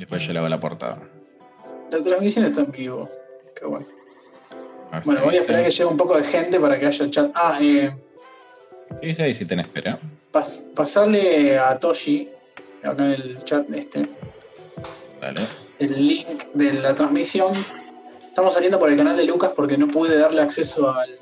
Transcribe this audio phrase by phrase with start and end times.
[0.00, 0.98] Después yo le hago la portada.
[1.90, 3.08] La transmisión está en vivo.
[3.54, 3.86] Qué bueno.
[4.90, 7.30] A Bueno, voy a esperar que llegue un poco de gente para que haya chat.
[7.34, 7.94] Ah, eh,
[9.00, 9.98] ¿Qué dice ahí si tenés espera?
[10.32, 12.28] pas- pasarle a Toshi,
[12.82, 14.08] acá en el chat este,
[15.20, 15.40] Dale.
[15.78, 17.52] el link de la transmisión.
[18.26, 21.18] Estamos saliendo por el canal de Lucas porque no pude darle acceso al,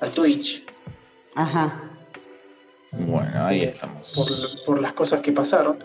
[0.00, 0.64] al Twitch
[1.34, 1.82] Ajá.
[2.92, 4.12] Bueno, ahí Eh, estamos.
[4.14, 5.78] por, por las cosas que pasaron.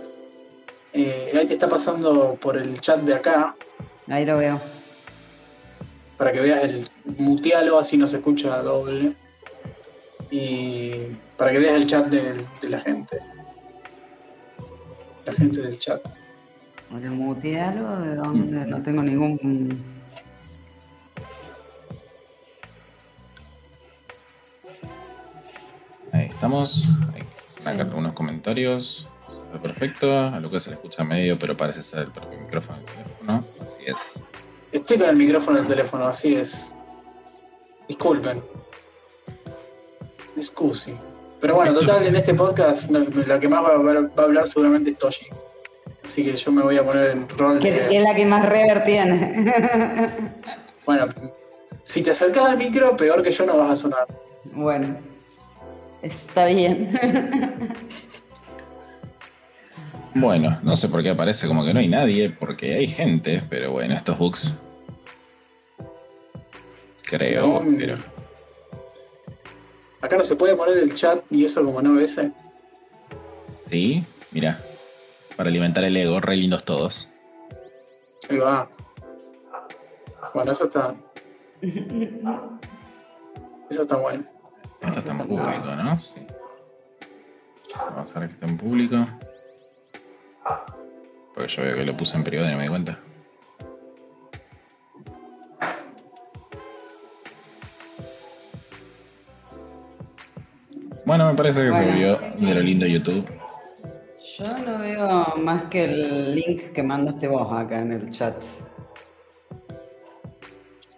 [0.93, 3.55] Eh, ahí te está pasando por el chat de acá
[4.07, 4.59] Ahí lo veo.
[6.17, 6.85] para que veas el
[7.17, 9.15] mutealo, así no se escucha doble.
[10.29, 10.91] Y
[11.37, 13.17] para que veas el chat de, de la gente.
[15.25, 16.01] La gente del chat.
[16.91, 17.99] ¿El mutealo?
[18.01, 18.65] ¿De dónde?
[18.65, 19.81] No tengo ningún.
[26.11, 26.85] Ahí estamos.
[27.13, 29.07] Hay que sacar algunos comentarios.
[29.51, 30.17] Está perfecto.
[30.17, 33.43] A Lucas se le escucha medio, pero parece ser el propio micrófono del teléfono.
[33.61, 34.23] Así es.
[34.71, 36.73] Estoy con el micrófono del teléfono, así es.
[37.87, 38.41] Disculpen.
[40.37, 40.95] Excusi.
[41.41, 44.47] Pero bueno, total, en este podcast la que más va a, hablar- va a hablar
[44.47, 45.25] seguramente es Toshi.
[46.05, 47.87] Así que yo me voy a poner en rol Que, de...
[47.89, 49.53] que es la que más rever tiene.
[50.85, 51.07] Bueno,
[51.83, 54.07] si te acercas al micro, peor que yo no vas a sonar.
[54.45, 54.97] bueno.
[56.01, 56.89] Está bien.
[60.13, 63.71] Bueno, no sé por qué aparece como que no hay nadie, porque hay gente, pero
[63.71, 64.53] bueno, estos bugs.
[67.03, 67.97] Creo, pero.
[70.01, 72.17] Acá no se puede poner el chat y eso como no ves.
[72.17, 72.31] eh.
[73.69, 74.59] Sí, mira.
[75.37, 77.09] Para alimentar el ego, re lindos todos.
[78.29, 78.69] Ahí va.
[80.33, 80.95] Bueno, eso está.
[83.69, 84.25] Eso está bueno.
[84.81, 85.97] Esto está en está público, ¿no?
[85.97, 86.15] Sí.
[87.75, 89.07] Vamos a ver que está en público.
[91.33, 92.99] Porque yo veo que lo puse en privado y no me di cuenta.
[101.05, 101.97] Bueno, me parece que se Bueno.
[101.97, 103.25] vio de lo lindo YouTube.
[104.37, 108.35] Yo no veo más que el link que mandaste vos acá en el chat.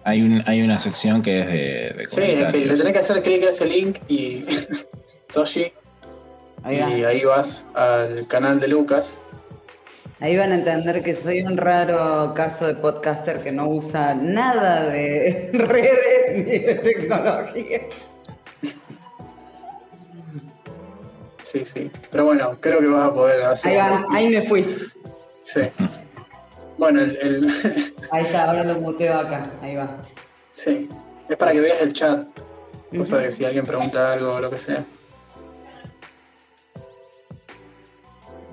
[0.05, 1.53] Hay, un, hay una sección que es de,
[1.97, 4.43] de Sí, es que le tenés que hacer clic a ese link y.
[5.33, 5.71] Toshi.
[6.63, 6.77] Ahí.
[6.77, 9.23] Y ahí vas al canal de Lucas.
[10.23, 14.85] Ahí van a entender que soy un raro caso de podcaster que no usa nada
[14.85, 17.79] de redes ni de tecnología.
[21.43, 21.91] Sí, sí.
[22.09, 23.71] Pero bueno, creo que vas a poder hacer.
[23.73, 24.65] Ahí van, ahí me fui.
[25.43, 25.61] Sí.
[26.77, 29.51] Bueno, el, el- Ahí está, ahora lo muteo acá.
[29.61, 29.89] Ahí va.
[30.53, 30.87] sí.
[31.27, 32.25] Es para que veas el chat.
[32.97, 34.85] Cosa de si alguien pregunta algo o lo que sea.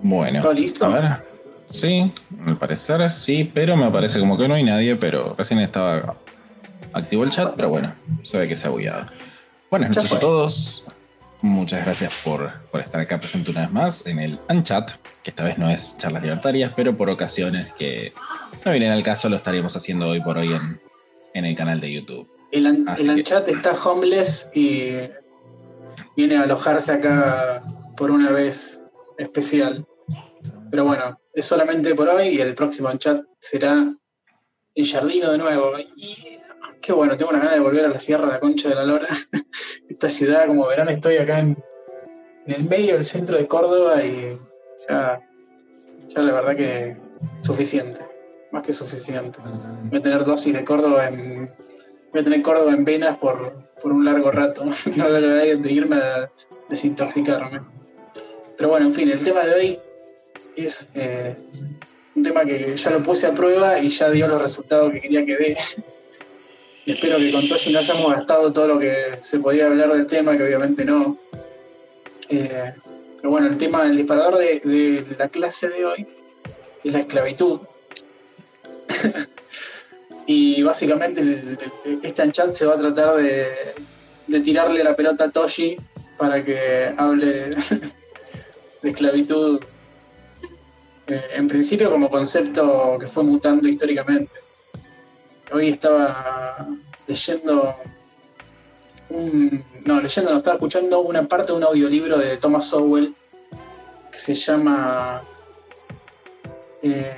[0.02, 0.84] Bueno, ¿Todo listo?
[0.86, 1.29] a ver.
[1.70, 2.12] Sí,
[2.46, 6.16] al parecer sí, pero me parece como que no hay nadie, pero recién estaba
[6.92, 7.94] activo el chat, pero bueno,
[8.24, 9.06] se ve que se ha bugueado.
[9.70, 10.84] Buenas noches a todos.
[11.42, 14.90] Muchas gracias por, por estar acá presente una vez más en el Unchat,
[15.22, 18.12] que esta vez no es charlas libertarias, pero por ocasiones que
[18.64, 20.78] no vienen al caso lo estaríamos haciendo hoy por hoy en,
[21.34, 22.28] en el canal de YouTube.
[22.52, 24.90] El, an- el que- chat está homeless y
[26.16, 27.60] viene a alojarse acá
[27.96, 28.80] por una vez
[29.16, 29.86] especial.
[30.70, 33.86] Pero bueno, es solamente por hoy y el próximo chat será
[34.74, 35.72] en Jardino de nuevo.
[35.96, 36.38] Y
[36.80, 39.08] qué bueno, tengo una ganas de volver a la Sierra, la Concha de la Lora.
[39.88, 41.56] Esta ciudad, como verán, estoy acá en,
[42.46, 44.38] en el medio del centro de Córdoba y
[44.88, 45.20] ya,
[46.08, 46.96] ya la verdad que
[47.42, 48.00] suficiente,
[48.52, 49.38] más que suficiente.
[49.84, 51.52] Voy a tener dosis de Córdoba en.
[52.12, 54.64] Voy a tener Córdoba en venas por, por un largo rato.
[54.96, 56.30] No habrá nadie de irme a
[56.68, 57.60] desintoxicarme.
[58.56, 59.80] Pero bueno, en fin, el tema de hoy
[60.56, 61.36] es eh,
[62.14, 65.24] un tema que ya lo puse a prueba y ya dio los resultados que quería
[65.24, 65.56] que dé.
[66.86, 70.36] Espero que con Toshi no hayamos gastado todo lo que se podía hablar del tema,
[70.36, 71.18] que obviamente no.
[72.28, 72.72] Eh,
[73.16, 76.06] pero bueno, el tema, el disparador de, la clase de hoy
[76.82, 77.60] es la esclavitud.
[80.26, 83.46] y básicamente el, el- este se va a tratar de,
[84.26, 85.76] de tirarle la pelota a Toshi
[86.16, 87.50] para que hable
[88.82, 89.60] de esclavitud.
[91.10, 94.32] Eh, en principio como concepto que fue mutando históricamente.
[95.52, 96.66] Hoy estaba
[97.06, 97.74] leyendo
[99.10, 103.14] no, leyendo, no, estaba escuchando una parte de un audiolibro de Thomas Sowell
[104.12, 105.22] que se llama.
[106.82, 107.16] eh,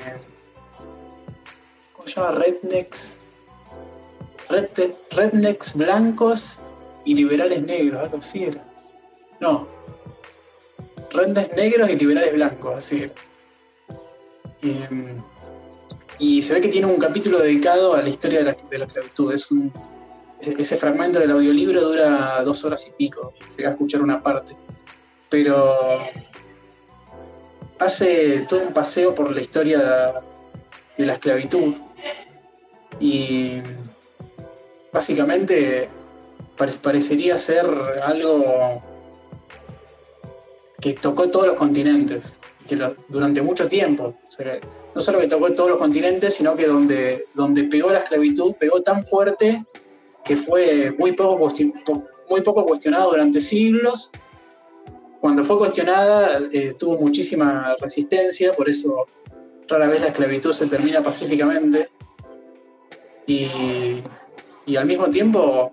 [1.94, 2.32] ¿Cómo se llama?
[2.32, 3.18] Rednecks.
[4.48, 6.58] Red- rednecks blancos
[7.04, 8.64] y liberales negros, algo así era.
[9.40, 9.66] No.
[11.10, 13.14] Rednecks negros y liberales blancos, así era.
[16.18, 19.32] Y se ve que tiene un capítulo dedicado a la historia de la, esclavitud.
[19.32, 19.72] Es un,
[20.40, 23.34] ese, fragmento del audiolibro dura dos horas y pico.
[23.56, 24.56] Llegué a escuchar una parte.
[25.28, 25.98] Pero
[27.78, 30.22] hace todo un paseo por la historia
[30.96, 31.74] de la esclavitud.
[33.00, 33.60] Y
[34.92, 35.88] básicamente
[36.56, 37.66] pare- parecería ser
[38.04, 38.80] algo
[40.80, 44.14] que tocó todos los continentes, que lo- durante mucho tiempo.
[44.26, 44.60] O sea,
[44.94, 48.80] no solo que tocó todos los continentes, sino que donde, donde pegó la esclavitud, pegó
[48.80, 49.64] tan fuerte
[50.24, 51.48] que fue muy poco,
[52.28, 54.10] muy poco cuestionado durante siglos.
[55.20, 59.06] Cuando fue cuestionada, eh, tuvo muchísima resistencia, por eso
[59.68, 61.88] rara vez la esclavitud se termina pacíficamente.
[63.26, 63.46] Y,
[64.66, 65.72] y al mismo tiempo,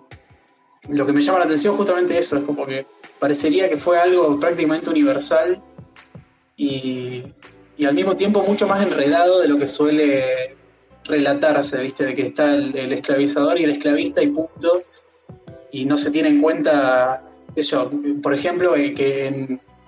[0.87, 2.85] lo que me llama la atención justamente eso, es como que
[3.19, 5.61] parecería que fue algo prácticamente universal
[6.59, 7.23] y,
[7.85, 10.55] al mismo tiempo mucho más enredado de lo que suele
[11.05, 12.07] relatarse, ¿viste?
[12.07, 14.83] De que está el, esclavizador y el esclavista y punto,
[15.71, 17.21] y no se tiene en cuenta
[17.55, 17.89] eso,
[18.21, 19.27] por ejemplo, eh, que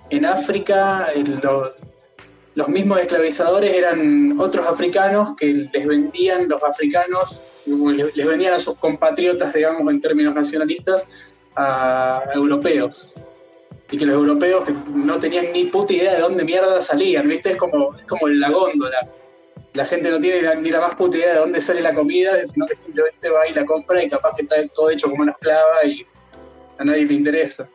[0.08, 1.74] en, África eh, lo-
[2.54, 8.74] los mismos esclavizadores eran otros africanos que les vendían los africanos, les vendían a sus
[8.76, 11.06] compatriotas, digamos, en términos nacionalistas,
[11.56, 13.12] a europeos.
[13.92, 17.50] Y que los europeos que no tenían ni puta idea de dónde mierda salían, ¿viste?
[17.52, 19.06] Es como, es como la góndola.
[19.74, 22.32] La gente no tiene la- ni la más puta idea de dónde sale la comida,
[22.46, 25.32] sino que simplemente va y la compra y capaz que está todo hecho como una
[25.32, 26.04] esclava y
[26.78, 27.68] a nadie le interesa.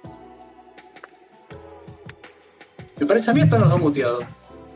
[2.99, 4.25] Me parece a mí están los dos muteados.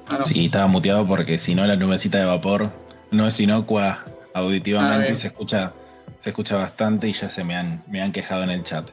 [0.10, 0.24] Ah, no.
[0.24, 2.70] Sí, estaba muteado porque si no la nubecita de vapor
[3.12, 5.74] no es inocua Ah, auditivamente y se escucha,
[6.22, 8.90] se escucha bastante y ya se me han, me han quejado en el chat.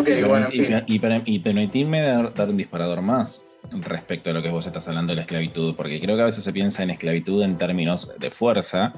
[0.00, 0.58] Ok, y, bueno, y-
[1.26, 5.16] y- permitirme dar, dar un disparador más respecto a lo que vos estás hablando de
[5.16, 8.92] la esclavitud, porque creo que a veces se piensa en esclavitud en términos de fuerza,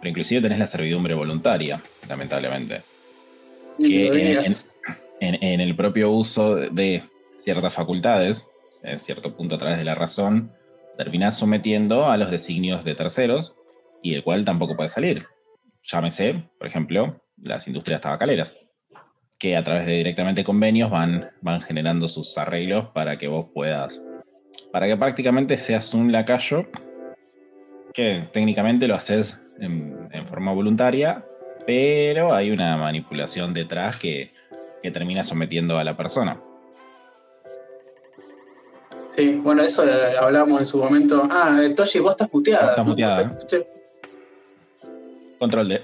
[0.00, 2.82] pero inclusive tenés la servidumbre voluntaria, lamentablemente.
[3.86, 4.06] Que
[4.44, 4.54] en,
[5.20, 7.04] en- en- el propio uso de
[7.36, 8.48] ciertas facultades,
[8.82, 10.52] en cierto punto a través de la razón,
[10.96, 13.54] terminás sometiendo a los designios de terceros
[14.02, 15.26] y el cual tampoco puede salir.
[15.84, 18.52] Llámese, por ejemplo, las industrias tabacaleras,
[19.38, 24.00] que a través de directamente convenios van, van generando sus arreglos para que vos puedas,
[24.72, 26.62] para que prácticamente seas un lacayo
[27.94, 31.24] que técnicamente lo haces en, en forma voluntaria,
[31.66, 34.32] pero hay una manipulación detrás que,
[34.82, 36.40] que termina sometiendo a la persona.
[39.16, 41.28] Sí, bueno, eso eh, hablábamos en su momento.
[41.30, 42.70] Ah, eh, Toshi, vos estás muteada.
[42.70, 43.38] Estás muteada.
[43.38, 43.66] Te- te-
[45.40, 45.82] Control de.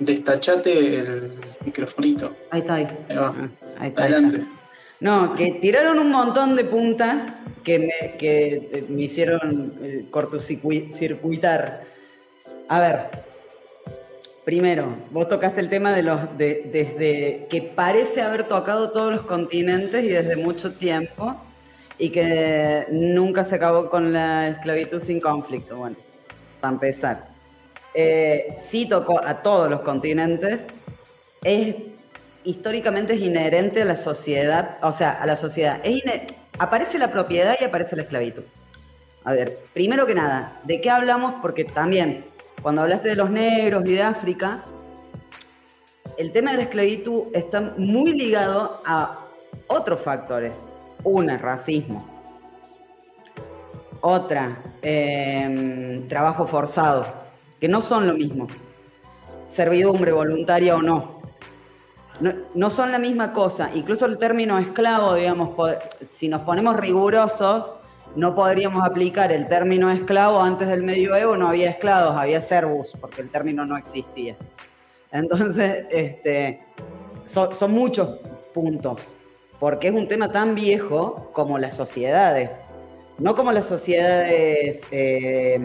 [0.00, 1.32] Destachate el
[1.64, 2.34] microfonito.
[2.50, 2.88] Ahí está, ahí.
[3.08, 3.26] Ahí va.
[3.26, 4.02] Ah, ahí está, ahí está.
[4.02, 4.46] Adelante.
[5.00, 11.84] No, que tiraron un montón de puntas que me, que eh, me hicieron eh, cortocircuitar.
[12.68, 13.10] A ver,
[14.44, 19.22] primero, vos tocaste el tema de los de, desde que parece haber tocado todos los
[19.22, 21.40] continentes y desde mucho tiempo
[21.98, 25.76] y que nunca se acabó con la esclavitud sin conflicto.
[25.76, 25.96] Bueno,
[26.60, 27.27] para empezar.
[28.00, 30.68] Eh, sí tocó a todos los continentes.
[31.42, 31.74] Es
[32.44, 35.82] históricamente es inherente a la sociedad, o sea, a la sociedad.
[36.60, 38.44] Aparece la propiedad y aparece la esclavitud.
[39.24, 41.34] A ver, primero que nada, ¿de qué hablamos?
[41.42, 42.24] Porque también,
[42.62, 44.64] cuando hablaste de los negros y de África,
[46.16, 49.26] el tema de la esclavitud está muy ligado a
[49.66, 50.52] otros factores.
[51.02, 52.06] Una, racismo.
[54.00, 57.27] Otra, eh, trabajo forzado,
[57.60, 58.46] que no son lo mismo.
[59.46, 61.18] Servidumbre voluntaria o no.
[62.20, 63.70] No, no son la misma cosa.
[63.74, 65.50] Incluso el término esclavo, digamos,
[66.10, 67.72] si nos ponemos rigurosos,
[68.16, 73.22] no podríamos aplicar el término esclavo antes del medioevo, no había esclavos, había servus, porque
[73.22, 74.36] el término no existía.
[75.12, 76.60] Entonces, este,
[77.24, 78.18] son, son muchos
[78.52, 79.14] puntos,
[79.60, 82.64] porque es un tema tan viejo como las sociedades.
[83.18, 85.58] No como las sociedades eh,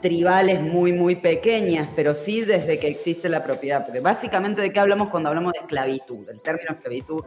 [0.00, 3.84] tribales muy, muy pequeñas, pero sí desde que existe la propiedad.
[3.84, 6.28] Porque básicamente, ¿de qué hablamos cuando hablamos de esclavitud?
[6.28, 7.24] El término esclavitud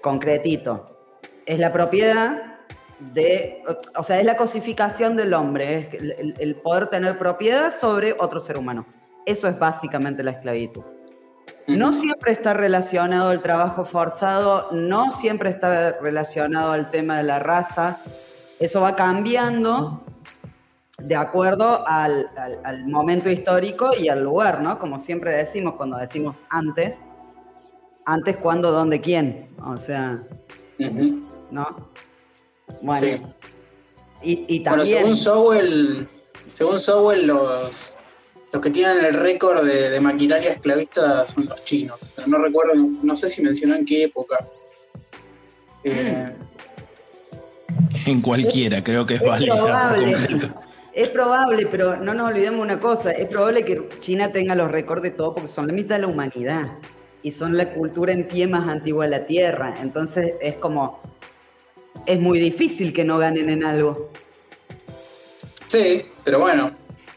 [0.00, 0.96] concretito.
[1.46, 2.58] Es la propiedad
[2.98, 3.62] de,
[3.96, 8.40] o sea, es la cosificación del hombre, es el, el- poder tener propiedad sobre otro
[8.40, 8.86] ser humano.
[9.24, 10.82] Eso es básicamente la esclavitud.
[11.66, 17.38] No siempre está relacionado el trabajo forzado, no siempre está relacionado al tema de la
[17.38, 18.00] raza.
[18.58, 20.02] Eso va cambiando
[20.98, 24.78] de acuerdo al, al- al momento histórico y al lugar, ¿no?
[24.78, 26.98] Como siempre decimos cuando decimos antes,
[28.04, 29.48] antes, cuándo, dónde, quién.
[29.64, 30.22] O sea.
[31.50, 31.88] ¿no?
[32.82, 33.00] Bueno.
[33.00, 33.22] Sí.
[34.22, 34.98] Y, y Bueno, también.
[34.98, 36.08] según Sowell,
[36.54, 37.94] según Sowell los,
[38.52, 42.12] los que tienen el récord de, de maquinaria esclavista son los chinos.
[42.16, 44.36] Pero no recuerdo, no sé si mencionó en qué época.
[45.84, 46.32] Eh,
[48.06, 49.54] En cualquiera, creo que es, es válida.
[49.54, 50.16] por probable.
[50.98, 55.00] Es probable, pero no nos olvidemos una cosa, es probable que China tenga los récords
[55.02, 56.72] de todo porque son la mitad de la humanidad
[57.22, 59.76] y son la cultura en pie más antigua de la Tierra.
[59.80, 61.00] Entonces es como,
[62.04, 64.10] es muy difícil que no ganen en algo.
[65.68, 66.72] sí, pero bueno,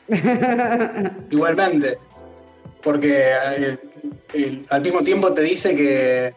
[1.31, 1.97] igualmente.
[2.83, 3.25] Porque
[3.57, 3.77] eh,
[4.33, 6.33] el- al mismo tiempo te dice que,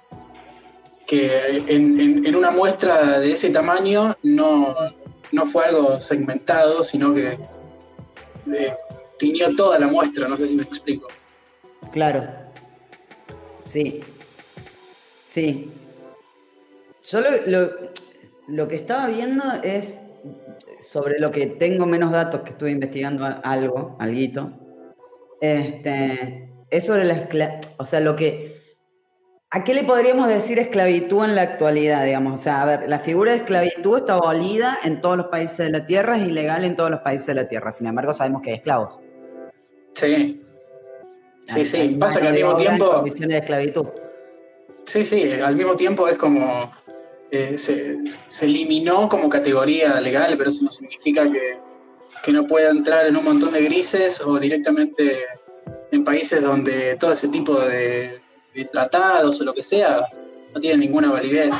[1.07, 4.75] que en, en- en una muestra de ese tamaño no,
[5.35, 7.39] no fue algo segmentado, sino que
[8.53, 8.75] eh,
[9.19, 11.09] tiñó toda la muestra, no sé si me explico.
[11.93, 12.25] Claro.
[13.65, 14.01] Sí.
[15.25, 15.71] Sí.
[17.05, 17.31] Yo lo,
[18.49, 19.97] lo- que estaba viendo es
[20.81, 24.53] sobre lo que tengo menos datos, que estuve investigando algo, alguito.
[25.41, 28.64] Este, es sobre la o sea, lo que...
[29.57, 32.41] ¿A qué le podríamos decir esclavitud en la actualidad, digamos?
[32.41, 35.71] O sea, a ver, la figura de esclavitud está abolida en todos los países de
[35.71, 37.71] la Tierra, es ilegal en todos los países de la Tierra.
[37.71, 38.99] Sin embargo, sabemos que hay esclavos.
[39.93, 40.43] Sí.
[41.47, 41.77] Sí, Hay- sí.
[41.77, 42.91] hay Pasa que al mismo tiempo.
[42.91, 43.87] condiciones de esclavitud.
[44.87, 46.73] Sí, sí, al mismo tiempo es como.
[47.31, 47.97] eh, se,
[48.29, 51.59] se eliminó como categoría legal, pero eso no significa que,
[52.23, 55.19] que no pueda entrar en un montón de grises o directamente
[55.93, 58.21] en países donde todo ese tipo de
[58.71, 60.07] tratados o lo que sea
[60.55, 61.51] no tiene ninguna validez.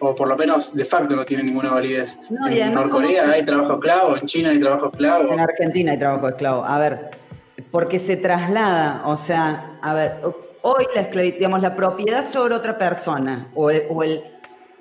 [0.00, 2.18] O por lo menos de facto no tiene ninguna validez.
[2.30, 5.32] No, en Norcorea ¿cómo se- hay trabajo esclavo, en China hay trabajo esclavo.
[5.32, 6.64] En Argentina hay trabajo esclavo.
[6.64, 7.10] A ver,
[7.70, 10.16] porque se traslada, o sea, a ver,
[10.62, 14.24] hoy la esclavitud, digamos, la propiedad sobre otra persona, o el, o el-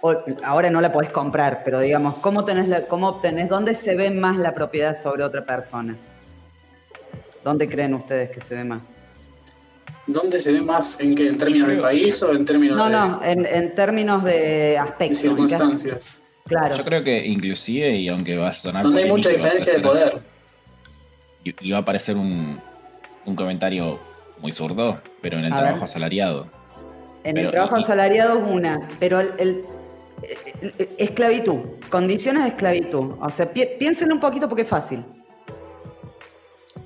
[0.02, 3.96] o- ahora no la podés comprar, pero digamos, ¿cómo, tenés la, ¿cómo obtenés, dónde se
[3.98, 5.98] ve más la propiedad sobre otra persona?
[7.44, 8.82] ¿Dónde creen ustedes que se ve más?
[10.12, 11.00] ¿Dónde se ve más?
[11.00, 11.28] ¿En qué?
[11.28, 14.78] ¿En términos de país o en términos No, de, no, en, en términos de de
[14.78, 15.04] aspecto.
[15.04, 16.22] ¿en qué- circunstancias?
[16.46, 16.76] Claro.
[16.76, 18.84] Yo creo que inclusive, y aunque va a sonar...
[18.84, 20.20] Donde hay mucha diferencia de poder.
[21.44, 22.60] y- y va a parecer un,
[23.26, 24.00] un comentario
[24.40, 25.84] muy zurdo, pero en el A trabajo ver.
[25.84, 26.48] asalariado.
[27.24, 29.64] En Pero- el trabajo y- asalariado es una, pero el-
[30.98, 33.12] esclavitud, condiciones de esclavitud.
[33.22, 35.04] O sea, pi- piénsenlo un poquito porque es fácil.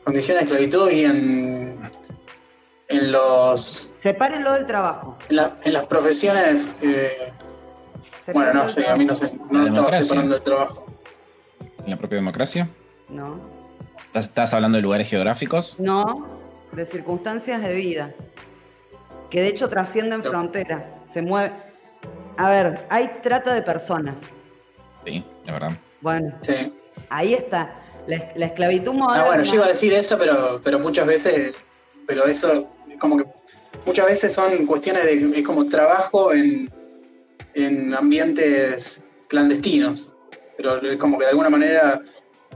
[0.03, 1.62] condiciones de esclavitud y en,
[2.89, 5.17] en los Sepárenlo del trabajo.
[5.29, 7.31] en, la- en las profesiones eh,
[8.33, 10.03] bueno no sé a mí no sé La no estaba democracia.
[10.03, 10.85] separando el trabajo
[11.83, 12.69] ¿En la propia democracia?
[13.09, 13.39] No,
[14.07, 15.79] ¿Estás, estás hablando de lugares geográficos?
[15.79, 16.27] no,
[16.71, 18.11] de circunstancias de vida.
[19.29, 20.29] Que de hecho trascienden No.
[20.29, 20.93] fronteras.
[21.11, 21.51] Se mueve.
[22.37, 24.15] A ver, hay trata de personas.
[25.05, 25.71] Sí, la verdad.
[26.01, 26.73] Bueno, sí
[27.09, 27.75] ahí está.
[28.07, 29.23] La, la esclavitud moderna.
[29.23, 31.53] ah bueno yo iba a decir eso pero pero muchas veces
[32.07, 32.65] pero eso es
[33.03, 33.25] como que
[33.85, 36.71] muchas veces son cuestiones de es como trabajo en
[37.53, 40.13] en ambientes clandestinos
[40.57, 41.99] pero es como que de alguna manera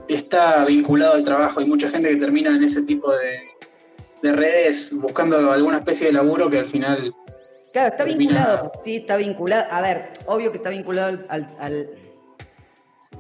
[0.08, 3.42] está vinculado al trabajo hay mucha gente que termina en ese tipo de
[4.24, 7.14] de redes buscando alguna especie de laburo que al final
[7.74, 9.66] Claro, está termina- vinculado, sí, está vinculado.
[9.70, 11.90] A ver, obvio que está vinculado al, al- al-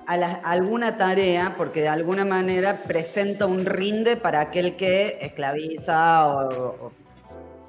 [0.07, 5.19] a, la- a alguna tarea, porque de alguna manera presenta un rinde para aquel que
[5.21, 6.91] esclaviza o, o-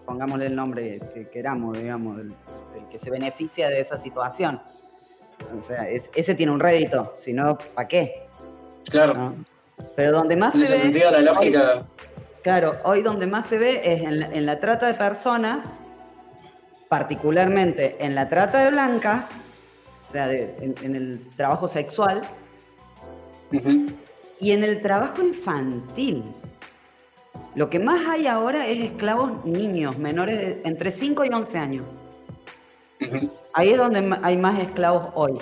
[0.09, 4.59] pongámosle el nombre que queramos, digamos, del, del que se beneficia de esa situación.
[5.57, 8.23] O sea, es- ese tiene un rédito, si no, ¿para qué?
[8.91, 9.35] claro ¿No?
[9.95, 10.79] Pero donde más en se ve...
[10.79, 11.85] sentido la lógica
[12.43, 15.59] Claro, hoy donde más se ve es en la, en la trata de personas,
[16.89, 19.33] particularmente en la trata de blancas,
[20.09, 22.23] o sea, de- en, en el trabajo sexual,
[24.41, 26.23] y en el trabajo infantil.
[27.55, 31.85] Lo que más hay ahora es esclavos niños, menores de entre 5 y 11 años.
[33.53, 35.39] Ahí es donde hay más esclavos hoy.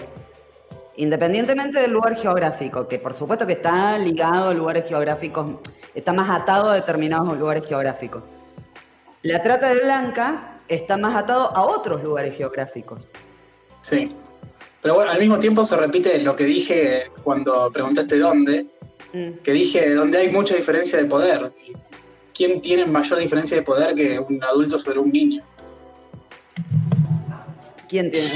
[0.96, 5.50] Independientemente del lugar geográfico, que por supuesto que está ligado a lugares geográficos,
[5.94, 8.22] está más atado a determinados lugares geográficos.
[9.22, 13.08] La trata de blancas está más atado a otros lugares geográficos.
[13.82, 14.14] Sí.
[14.80, 18.66] Pero bueno, al mismo tiempo se repite lo que dije cuando preguntaste dónde,
[19.12, 19.38] Mm.
[19.42, 21.52] que dije donde hay mucha diferencia de poder.
[22.37, 25.43] ¿Quién tiene mayor diferencia de poder que un adulto sobre un niño?
[27.88, 28.28] ¿Quién tiene?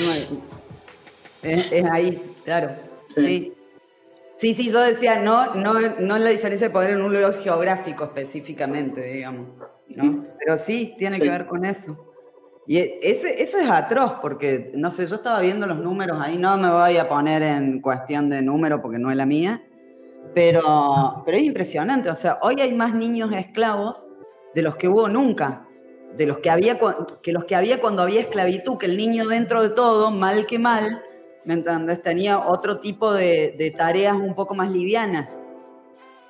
[1.43, 2.71] Es, es ahí, claro.
[3.17, 3.21] Sí.
[3.21, 3.53] Sí.
[4.39, 4.55] sí.
[4.55, 9.03] Sí, yo decía, no, no, no la diferencia de poder en un lugar geográfico específicamente,
[9.03, 9.49] digamos.
[9.89, 10.25] ¿no?
[10.39, 11.23] Pero sí, tiene Sí.
[11.23, 12.07] que ver con eso.
[12.67, 16.39] Y e, ese, eso es atroz, porque, no sé, yo estaba viendo los números ahí,
[16.39, 19.63] no me voy a poner en cuestión de número porque no es la mía,
[20.35, 22.11] pero, pero es impresionante.
[22.11, 24.07] O sea, hoy hay más niños esclavos
[24.55, 25.67] de los que hubo nunca,
[26.17, 26.79] de los que había,
[27.23, 30.59] que los que había cuando había esclavitud, que el niño dentro de todo, mal que
[30.59, 31.03] mal,
[31.45, 32.03] ¿me entiendes?
[32.03, 35.43] Tenía otro tipo de, tareas un poco más livianas,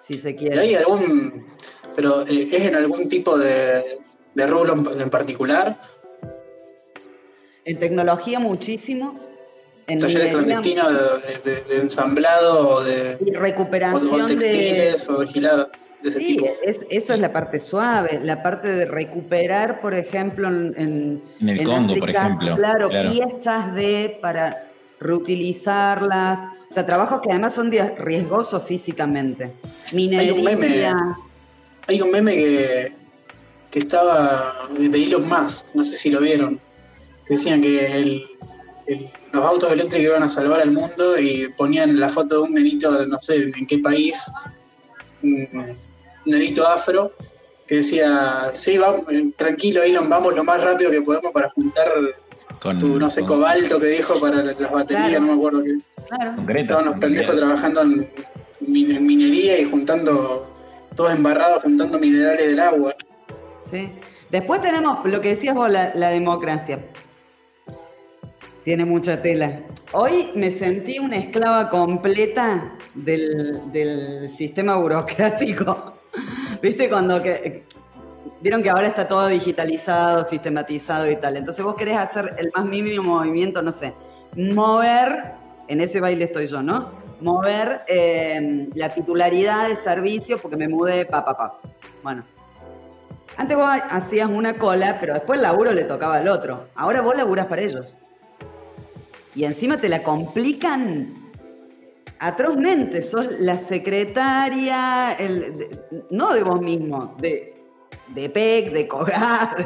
[0.00, 0.58] si se quiere.
[0.58, 1.46] ¿Hay algún,
[1.96, 4.00] pero eh, es en algún tipo de,
[4.34, 5.80] de rubro en particular?
[7.64, 9.29] En tecnología muchísimo.
[9.90, 10.88] En Talleres clandestinos
[11.44, 15.66] de, de, ensamblado o de recuperación de o de
[16.02, 21.48] sí, Es, eso es la parte suave, la parte de recuperar, por ejemplo, en, en,
[21.48, 22.56] el Congo, por ejemplo.
[22.56, 24.70] Claro, piezas de para
[25.00, 26.38] reutilizarlas.
[26.70, 29.52] O sea, trabajos que además son riesgosos físicamente.
[29.92, 30.20] Minería.
[30.20, 30.92] Hay un meme,
[31.88, 32.92] hay un meme que,
[33.72, 36.60] que estaba de Elon Musk, no sé si lo vieron
[37.30, 38.26] decían que
[39.32, 43.06] los autos eléctricos iban a salvar al mundo y ponían la foto de un nenito,
[43.06, 44.30] no sé en qué país,
[45.22, 45.76] un
[46.26, 47.10] nenito afro,
[47.66, 49.06] que decía, sí, vamos,
[49.36, 51.88] tranquilo, Elon, vamos lo más rápido que podemos para juntar
[52.80, 55.78] tu, no sé, cobalto que dijo para las baterías, no me acuerdo qué.
[56.08, 56.58] Claro.
[56.58, 58.10] Estaban los pendejos trabajando en,
[58.60, 60.48] minería y juntando,
[60.96, 62.94] todos embarrados, juntando minerales del agua.
[63.66, 63.92] Sí.
[64.30, 66.80] Después tenemos lo que decías vos, la democracia.
[68.70, 69.62] Tiene mucha tela.
[69.90, 75.94] Hoy me sentí una esclava completa del, sistema burocrático.
[76.62, 76.88] ¿Viste?
[76.88, 77.64] Cuando que,
[78.40, 81.36] vieron que ahora está todo digitalizado, sistematizado y tal.
[81.36, 83.92] Entonces vos querés hacer el más mínimo movimiento, no sé,
[84.36, 85.32] mover,
[85.66, 86.92] en ese baile estoy yo, ¿no?
[87.20, 91.60] Mover em, la titularidad de servicio porque me mudé, pa, pa, pa.
[92.04, 92.22] Bueno.
[93.36, 96.68] Antes vos hacías una cola, pero después el laburo le tocaba al otro.
[96.76, 97.96] Ahora vos laburas para ellos
[99.34, 101.32] y encima te la complican
[102.18, 103.02] atrozmente.
[103.02, 105.16] Sos la secretaria,
[106.10, 107.54] no de vos mismo, de,
[108.14, 109.56] de PEC, de COGA,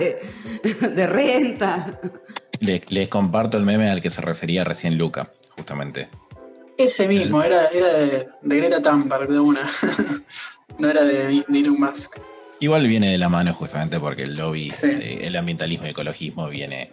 [0.94, 2.00] de, renta.
[2.60, 6.08] Les, comparto el meme al que se refería recién Luca, justamente.
[6.76, 9.70] Ese mismo, era, era de, Greta Thunberg, de una.
[10.78, 12.18] no era de, Elon Musk.
[12.60, 16.92] Igual viene de la mano justamente porque el lobby, el ambientalismo y ecologismo viene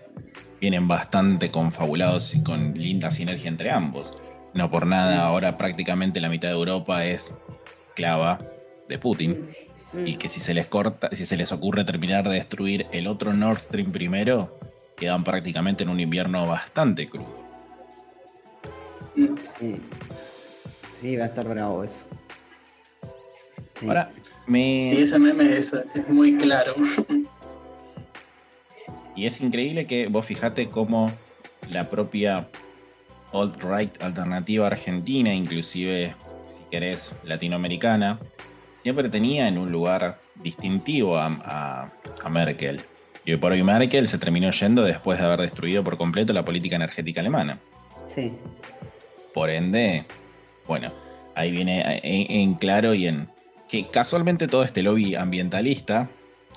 [0.61, 4.15] vienen bastante confabulados y con linda sinergia entre ambos.
[4.53, 7.33] No por nada, ahora prácticamente la mitad de Europa es
[7.95, 8.39] clava
[8.87, 9.49] de Putin.
[9.91, 10.07] Mm.
[10.07, 13.33] Y que si se les corta, si se les ocurre terminar de destruir el otro
[13.33, 14.57] Nord Stream primero,
[14.95, 17.41] quedan prácticamente en un invierno bastante crudo.
[19.57, 19.81] Sí.
[20.93, 22.05] Sí, va a estar bravo eso.
[23.81, 24.11] Ahora,
[24.45, 24.93] me.
[24.93, 25.73] Y ese meme es
[26.07, 26.75] muy claro.
[29.15, 31.11] Y es increíble que vos fijate cómo
[31.69, 32.47] la propia
[33.33, 36.15] alt-right alternativa argentina, inclusive
[36.47, 38.19] si querés latinoamericana,
[38.81, 41.91] siempre tenía en un lugar distintivo a,
[42.29, 42.81] Merkel.
[43.25, 46.43] Y hoy por hoy Merkel se terminó yendo después de haber destruido por completo la
[46.43, 47.59] política energética alemana.
[48.05, 48.33] Sí.
[49.33, 50.05] Por ende,
[50.67, 50.91] bueno,
[51.35, 53.27] ahí viene en, claro y en
[53.69, 56.09] que casualmente todo este lobby ambientalista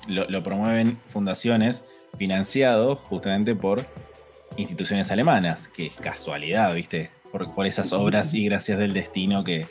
[0.07, 1.83] lo promueven fundaciones
[2.17, 3.85] financiado justamente por
[4.57, 7.11] instituciones alemanas, que es casualidad, ¿viste?
[7.31, 9.67] Por, esas obras y gracias del destino que,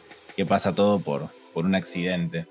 [0.46, 2.46] pasa todo por, por un accidente.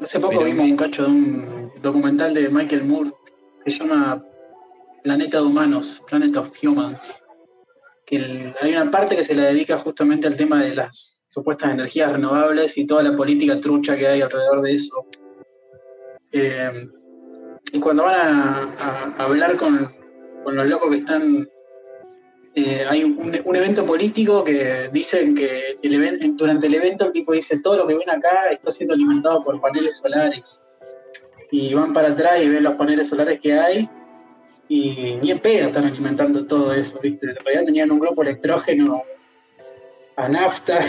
[0.00, 3.12] Hace poco vimos un cacho de un documental de Michael Moore
[3.64, 4.24] que se llama
[5.04, 7.00] Planeta de Humanos, Planet of Humans.
[8.06, 12.12] Que hay una parte que se le dedica justamente al tema de las supuestas energías
[12.12, 15.06] renovables y toda la política trucha que hay alrededor de eso.
[16.32, 16.88] Eh,
[17.72, 19.92] y cuando van a, hablar con,
[20.46, 21.48] los locos que están
[22.54, 27.60] eh, hay un, evento político que dicen que el durante el evento el tipo dice
[27.60, 30.64] todo lo que ven acá está siendo alimentado por paneles solares
[31.50, 33.88] y van para atrás y ven los paneles solares que hay
[34.68, 37.26] y ni en pega están alimentando todo eso ¿viste?
[37.26, 39.02] en realidad tenían un grupo electrógeno
[40.16, 40.80] a nafta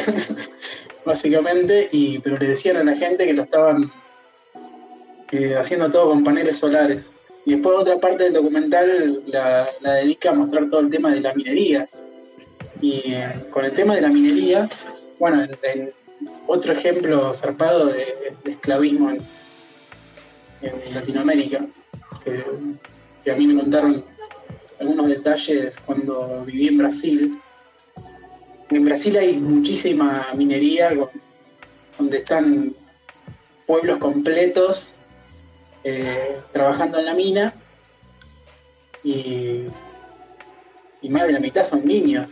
[1.06, 3.92] básicamente y pero le decían a la gente que lo estaban
[5.54, 7.04] haciendo todo con paneles solares.
[7.46, 11.34] Y después otra parte del documental la, dedica a mostrar todo el tema de la
[11.34, 11.88] minería.
[12.82, 14.70] Y eh, con el tema de la minería,
[15.20, 15.46] bueno,
[16.48, 19.24] otro ejemplo zarpado de, esclavismo en,
[20.94, 21.68] Latinoamérica,
[22.24, 24.04] que, a mí me contaron
[24.80, 27.40] algunos detalles cuando viví en Brasil.
[28.70, 30.92] En Brasil hay muchísima minería
[31.98, 32.74] donde están
[33.68, 34.95] pueblos completos
[35.86, 37.54] eh, trabajando en la mina
[39.04, 39.66] y,
[41.02, 42.28] y más de la mitad son niños.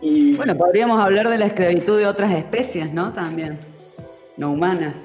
[0.00, 3.12] Y, bueno, podríamos hablar de la esclavitud de otras especies, ¿no?
[3.12, 3.58] También,
[4.36, 4.96] no humanas.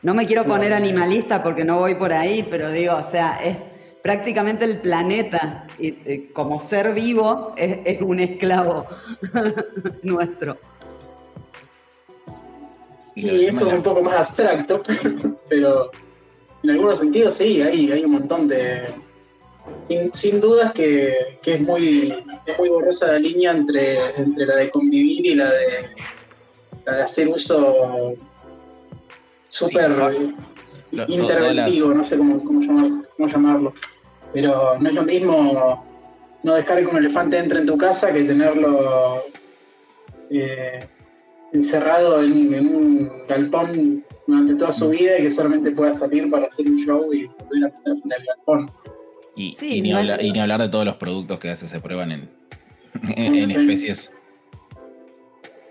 [0.00, 3.58] No me quiero poner animalista porque no voy por ahí, pero digo, o sea, es
[4.02, 5.66] prácticamente el planeta
[6.34, 8.86] como ser vivo es, un esclavo
[10.02, 10.58] nuestro.
[13.14, 14.82] Y eso es un poco más abstracto,
[15.48, 15.90] pero
[16.62, 18.84] en algunos sentidos sí, hay, hay un montón de...
[20.12, 25.24] Sin, dudas que, es, muy, es muy borrosa la línea entre, entre la de convivir
[25.24, 25.88] y la de,
[26.84, 28.14] la de hacer uso
[29.48, 29.90] súper
[31.08, 33.72] interactivo, no sé cómo, cómo llamarlo.
[34.34, 35.84] Pero no es lo mismo
[36.44, 39.24] no dejar que un elefante entre en tu casa que tenerlo
[40.30, 40.86] eh,
[41.54, 46.66] encerrado en, un galpón durante toda su vida y que solamente pueda salir para hacer
[46.66, 48.70] un show y poder a en el galpón.
[49.36, 52.30] Y, ni hablar, de todos los productos que a veces se prueban en,
[53.16, 54.12] en, especies.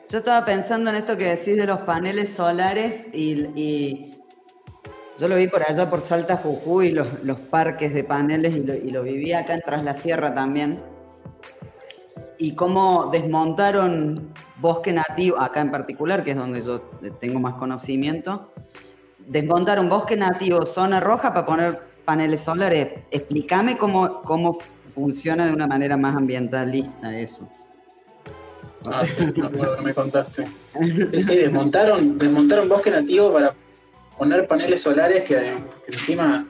[0.10, 4.14] Yo estaba pensando en esto que decís de los paneles solares y
[5.18, 8.74] yo lo vi por allá por Salta Jujuy, los, los parques de paneles, y lo,
[8.74, 10.82] y lo viví acá en Tras la Sierra también.
[12.40, 16.80] Y cómo desmontaron bosque nativo, acá en particular, que es donde yo
[17.20, 18.54] tengo más conocimiento,
[19.20, 23.02] desmontaron bosque nativo, zona roja, para poner paneles solares.
[23.12, 27.48] Explícame cómo, cómo funciona de una manera más ambientalista eso.
[28.86, 29.02] Ah,
[29.36, 30.46] no, me contaste.
[31.28, 33.54] desmontaron, desmontaron bosque nativo para
[34.18, 36.48] poner paneles solares que, encima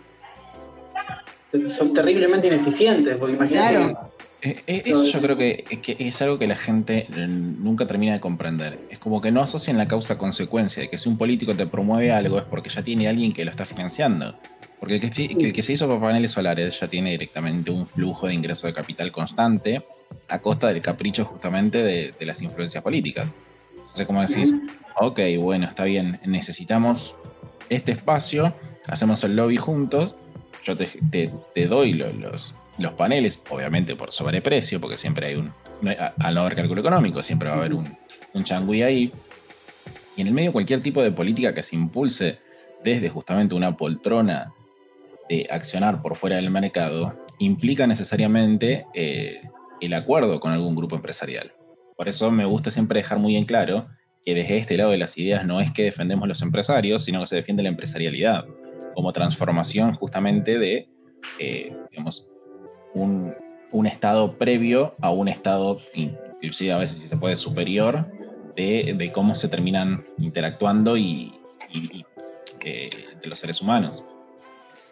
[1.76, 3.96] son terriblemente ineficientes, porque imagínate.
[4.44, 5.64] Eh, eh, eso yo creo que,
[6.00, 8.80] es algo que la gente nunca termina de comprender.
[8.90, 12.38] Es como que no asocian la causa-consecuencia, de que si un político te promueve algo
[12.38, 14.36] es porque ya tiene alguien que lo está financiando.
[14.80, 18.68] Porque el que, se hizo para paneles solares ya tiene directamente un flujo de ingreso
[18.68, 19.82] de capital constante
[20.28, 23.32] a costa del capricho justamente de, de las influencias políticas.
[23.78, 24.54] Entonces, como decís,
[25.00, 27.16] ok, bueno, está bien, necesitamos
[27.70, 28.54] este espacio,
[28.88, 30.16] hacemos el lobby juntos,
[30.64, 32.56] yo te, doy los, los,
[32.96, 35.52] paneles, obviamente por sobreprecio, porque siempre hay un,
[36.20, 37.98] al no haber cálculo económico, siempre va a haber un,
[38.34, 39.12] un changui ahí.
[40.16, 42.40] Y en el medio cualquier tipo de política que se impulse
[42.84, 44.54] desde justamente una poltrona
[45.30, 49.42] de accionar por fuera del mercado, implica necesariamente eh,
[49.82, 51.54] el acuerdo con algún grupo empresarial.
[51.96, 53.88] Por eso me gusta siempre dejar muy en claro
[54.26, 57.28] que desde este lado de las ideas no es que defendemos los empresarios, sino que
[57.28, 58.46] se defiende la empresarialidad
[58.96, 60.90] como transformación justamente de,
[61.40, 62.28] eh, digamos,
[62.94, 63.36] un,
[63.86, 68.06] estado previo a un estado, inclusive a veces si se puede, superior,
[68.56, 71.34] de, cómo se terminan interactuando y,
[72.64, 72.90] eh,
[73.22, 74.04] de los seres humanos.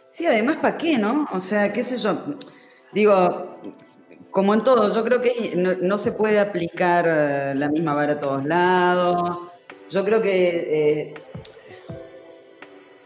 [0.09, 1.27] Sí, además, ¿para qué, no?
[1.31, 2.17] O sea, qué sé yo.
[2.91, 3.57] Digo,
[4.31, 8.19] como en todo, yo creo que no, se puede aplicar eh, la misma vara a
[8.19, 9.39] todos lados.
[9.89, 11.13] Yo creo que eh,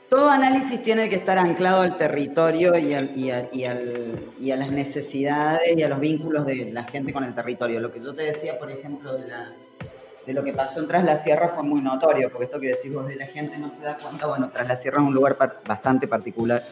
[0.10, 6.00] todo análisis tiene que estar anclado al territorio y, a, las necesidades y a los
[6.00, 7.80] vínculos de la gente con el territorio.
[7.80, 11.50] Lo que yo te decía, por ejemplo, de, lo que pasó en Tras la Sierra
[11.50, 14.28] fue muy notorio, porque esto que decís vos de la gente no se da cuenta,
[14.28, 16.64] bueno, Tras la Sierra es un lugar bastante particular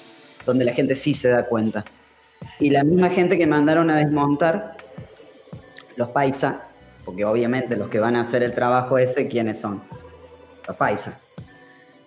[0.45, 1.83] donde la gente sí se da cuenta.
[2.59, 4.77] Y la misma gente que mandaron a desmontar,
[5.95, 6.55] los paisas,
[7.05, 9.83] porque obviamente los que van a hacer el trabajo ese, ¿quiénes son?
[10.67, 11.22] Los paisas.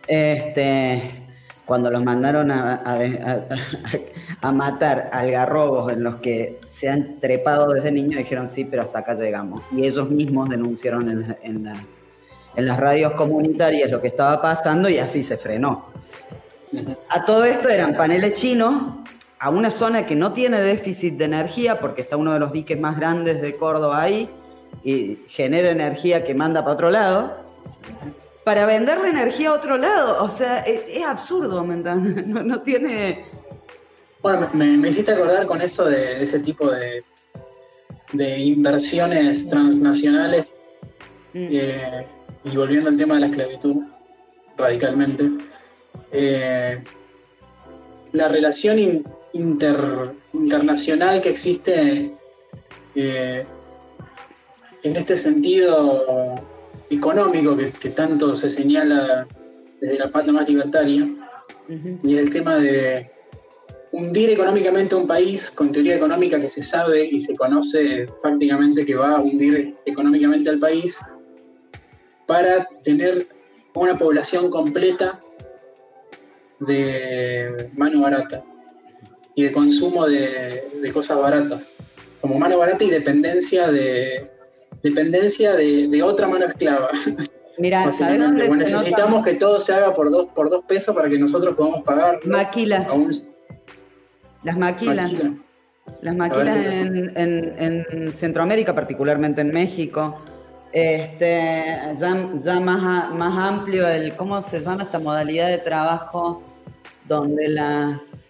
[0.06, 1.26] Este,
[1.64, 2.82] cuando los mandaron a,
[4.40, 9.00] a, matar algarrobos en los que se han trepado desde niños, dijeron sí, pero hasta
[9.00, 9.62] acá llegamos.
[9.72, 11.78] Y ellos mismos denunciaron en, en, las,
[12.54, 15.86] en las radios comunitarias lo que estaba pasando y así se frenó.
[17.08, 18.74] A todo esto eran paneles chinos
[19.38, 22.78] a una zona que no tiene déficit de energía, porque está uno de los diques
[22.78, 24.30] más grandes de Córdoba ahí,
[24.82, 27.36] y genera energía que manda para otro lado,
[28.46, 30.22] para vender la energía a otro lado.
[30.22, 32.26] O sea, es, absurdo, ¿me entiendes?
[32.44, 33.24] No, tiene...
[34.22, 37.02] Bueno, me, hiciste acordar con eso de, ese tipo de,
[38.12, 40.46] de inversiones transnacionales,
[41.34, 41.48] mm.
[41.50, 42.06] eh,
[42.44, 43.82] y volviendo al tema de la esclavitud
[44.56, 45.28] radicalmente,
[46.12, 46.84] eh,
[48.12, 52.14] la relación internacional que existe
[52.94, 53.44] eh,
[54.84, 56.36] en este sentido
[56.90, 59.26] económico que, tanto se señala
[59.80, 61.08] desde la parte más libertaria,
[62.02, 63.10] y el tema de
[63.92, 68.84] hundir económicamente a un país con teoría económica que se sabe y se conoce prácticamente
[68.84, 71.00] que va a hundir económicamente al país
[72.26, 73.26] para tener
[73.74, 75.20] una población completa
[76.60, 78.44] de mano barata
[79.34, 81.70] y de consumo de, cosas baratas,
[82.20, 84.30] como mano barata y dependencia de
[84.82, 86.90] dependencia de, otra mano esclava.
[87.58, 91.18] Mira, ¿sabes dónde Necesitamos que todo se haga por dos, por dos pesos para que
[91.18, 92.20] nosotros podamos pagar.
[92.26, 92.86] Maquila.
[94.42, 95.10] Las maquilas.
[96.02, 100.20] Las maquilas en, Centroamérica, particularmente en México.
[100.72, 106.42] Este, ya, más, más amplio el, ¿cómo se llama esta modalidad de trabajo?
[107.08, 108.26] Donde las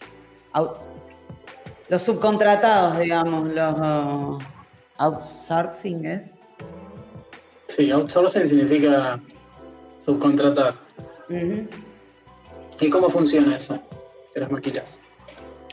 [1.89, 4.43] los subcontratados, digamos, los
[4.99, 6.33] outsourcing es.
[7.69, 9.21] Sí, outsourcing significa
[10.05, 10.75] subcontratar.
[12.81, 13.83] ¿Y cómo funciona eso
[14.35, 15.03] de las maquilas?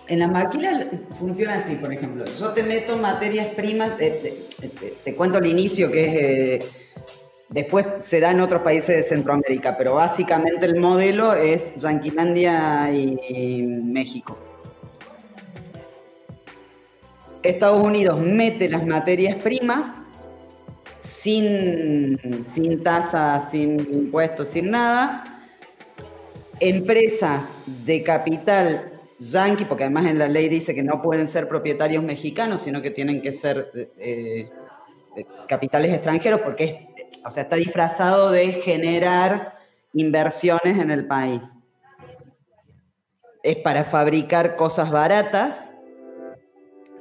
[0.08, 2.26] En las maquilas funciona así, por ejemplo.
[2.26, 6.62] Yo te meto materias primas, te, cuento el inicio que es...
[6.64, 6.70] Eh,
[7.50, 13.62] después se da en otros países de Centroamérica, pero básicamente el modelo es Yanquilandia y
[13.64, 14.38] México.
[17.44, 20.03] Estados Unidos mete las materias primas
[21.04, 25.42] sin, sin tasas, sin impuestos, sin nada.
[26.60, 32.04] Empresas de capital yanqui, porque además en la ley dice que no pueden ser propietarios
[32.04, 34.50] mexicanos, sino que tienen que ser eh,
[35.48, 36.88] capitales extranjeros, porque
[37.26, 39.60] o sea, está disfrazado de generar
[39.94, 41.44] inversiones en el país.
[43.44, 45.73] Es para fabricar cosas baratas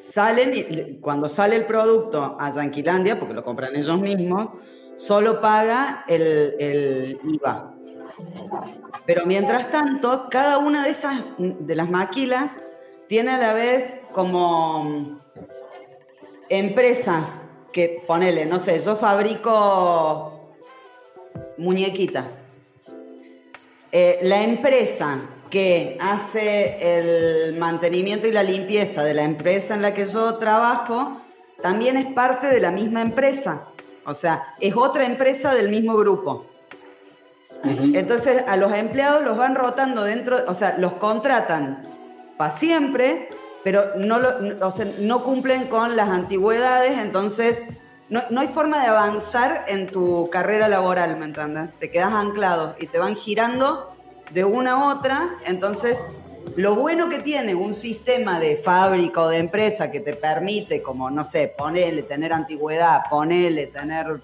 [0.03, 4.49] salen y cuando sale el producto a Yanquilandia, porque lo compran ellos mismos,
[4.97, 7.75] solo paga el, IVA.
[9.07, 12.51] Pero mientras tanto, cada una de esas, de las maquilas,
[13.09, 15.21] tiene a la vez como
[16.49, 17.41] empresas
[17.73, 20.57] que, ponele, no sé, yo fabrico
[21.59, 22.43] muñequitas.
[23.93, 25.21] Eh, la empresa
[25.53, 31.21] que hace el mantenimiento y la limpieza de la empresa en la que yo trabajo,
[31.61, 33.67] también es parte de la misma empresa.
[34.07, 36.47] O sea, es otra empresa del mismo grupo.
[37.65, 41.87] Entonces, a los empleados los van rotando dentro, o sea, los contratan
[42.39, 43.29] para siempre,
[43.63, 44.21] pero no,
[45.01, 47.63] no cumplen con las antigüedades, entonces
[48.09, 51.79] no, no, hay forma de avanzar en tu carrera laboral, ¿me entiendes?
[51.79, 53.92] Te quedas anclado y te van girando
[54.33, 55.39] de una a otra.
[55.47, 55.99] Entonces,
[56.57, 61.11] lo bueno que tiene un sistema de fábrica o de empresa que te permite, como,
[61.11, 64.21] no sé, ponerle, tener antigüedad, ponerle, tener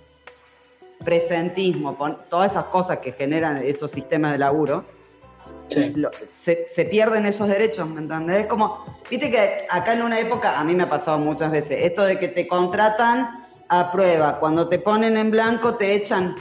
[1.04, 1.96] presentismo,
[2.28, 4.84] todas esas cosas que generan esos sistemas de laburo,
[6.32, 8.40] se, pierden esos derechos, ¿me entendés?
[8.40, 11.84] Es como, viste que acá en una época, a mí me ha pasado muchas veces,
[11.84, 16.36] esto de que te contratan a prueba, cuando te ponen en blanco te echan,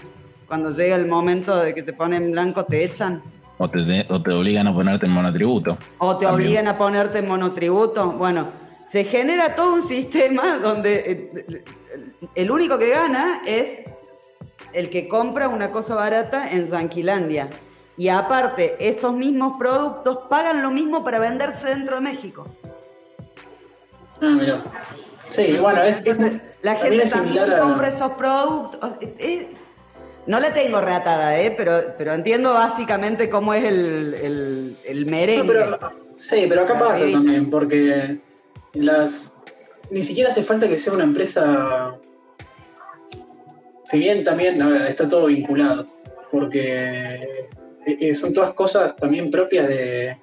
[0.47, 3.21] cuando llega el momento de que te ponen en blanco te echan.
[3.57, 5.77] O te, obligan a ponerte en monotributo.
[5.97, 8.11] O te obligan a ponerte en monotributo.
[8.11, 8.51] Bueno,
[8.85, 11.63] se genera todo un sistema donde eh,
[12.35, 13.79] el único que gana es
[14.73, 17.49] el que compra una cosa barata en Zanquilandia.
[17.97, 22.47] Y aparte, esos mismos productos pagan lo mismo para venderse dentro de México.
[24.21, 24.63] Ah, mira.
[25.29, 26.01] Sí, bueno, es,
[26.61, 28.79] la gente también compra esos productos.
[30.27, 31.53] No la tengo reatada, ¿eh?
[31.55, 35.77] pero, pero entiendo básicamente cómo es el, el, merengue.
[36.17, 38.19] sí, pero acá pasa también, porque
[38.73, 39.33] las
[39.89, 41.95] ni siquiera hace falta que sea una empresa.
[43.85, 45.87] Si bien también está todo vinculado,
[46.29, 47.47] porque
[47.85, 50.17] eh, eh, son todas cosas también propias de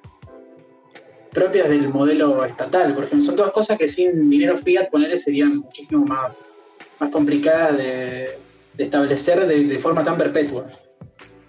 [1.33, 5.57] propias del modelo estatal, por ejemplo, son todas cosas que sin dinero fiat ponerle serían
[5.57, 6.47] muchísimo más,
[6.99, 8.37] más complicadas de
[8.77, 10.67] establecer de, forma tan perpetua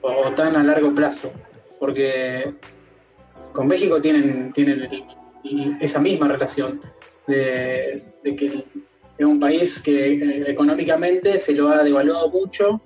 [0.01, 1.31] o, tan a largo plazo.
[1.79, 2.55] Porque
[3.53, 4.89] con México tienen, tienen
[5.81, 6.81] esa misma relación
[7.27, 8.65] de, que
[9.19, 12.81] es un país que eh, económicamente se lo ha devaluado mucho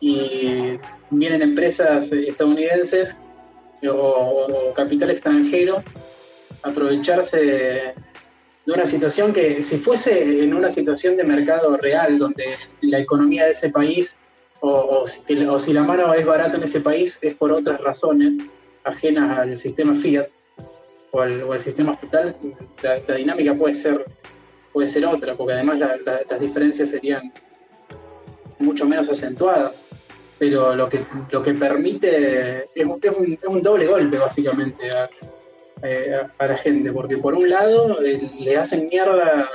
[0.00, 0.78] y
[1.10, 3.14] vienen empresas estadounidenses
[3.88, 5.76] o, capital extranjero
[6.62, 7.94] a aprovecharse
[8.66, 13.44] de una situación que si fuese en una situación de mercado real, donde la economía
[13.44, 14.18] de ese país,
[14.60, 15.04] o,
[15.58, 18.44] si la mano es barata en ese país, es por otras razones
[18.82, 20.28] ajenas al sistema Fiat
[21.12, 22.36] o al, sistema estatal,
[22.82, 24.04] la, dinámica puede ser,
[24.72, 27.32] puede ser otra, porque además las diferencias serían
[28.58, 29.76] mucho menos acentuadas.
[30.38, 34.90] Pero lo que, lo que permite es un, es un doble golpe, básicamente,
[35.82, 39.48] eh, a gente, porque por un lado eh, le hacen mierda,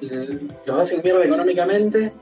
[0.00, 2.12] los hacen mierda económicamente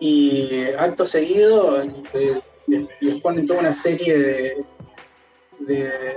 [0.00, 4.64] y acto seguido eh, les, ponen toda una serie
[5.60, 6.16] de,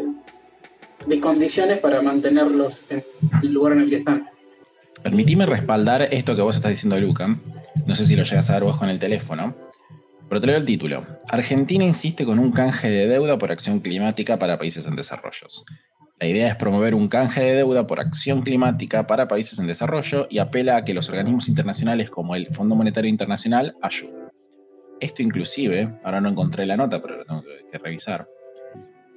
[1.05, 3.03] de, condiciones para mantenerlos en
[3.43, 4.27] el lugar en el que están.
[5.03, 7.38] Permitime respaldar esto que vos estás diciendo, Luca.
[7.86, 9.53] No sé si lo llegas a ver vos con el teléfono.
[10.28, 11.06] Pero te leo el título.
[11.30, 15.48] Argentina insiste con un canje de deuda por acción climática para países en desarrollo.
[16.20, 20.28] La idea es promover un canje de deuda por acción climática para países en desarrollo
[20.30, 24.30] y apela a que los organismos internacionales como el Fondo Monetario Internacional ayuden.
[25.02, 28.30] Esto inclusive, ahora no encontré la nota, pero lo tengo que, revisar,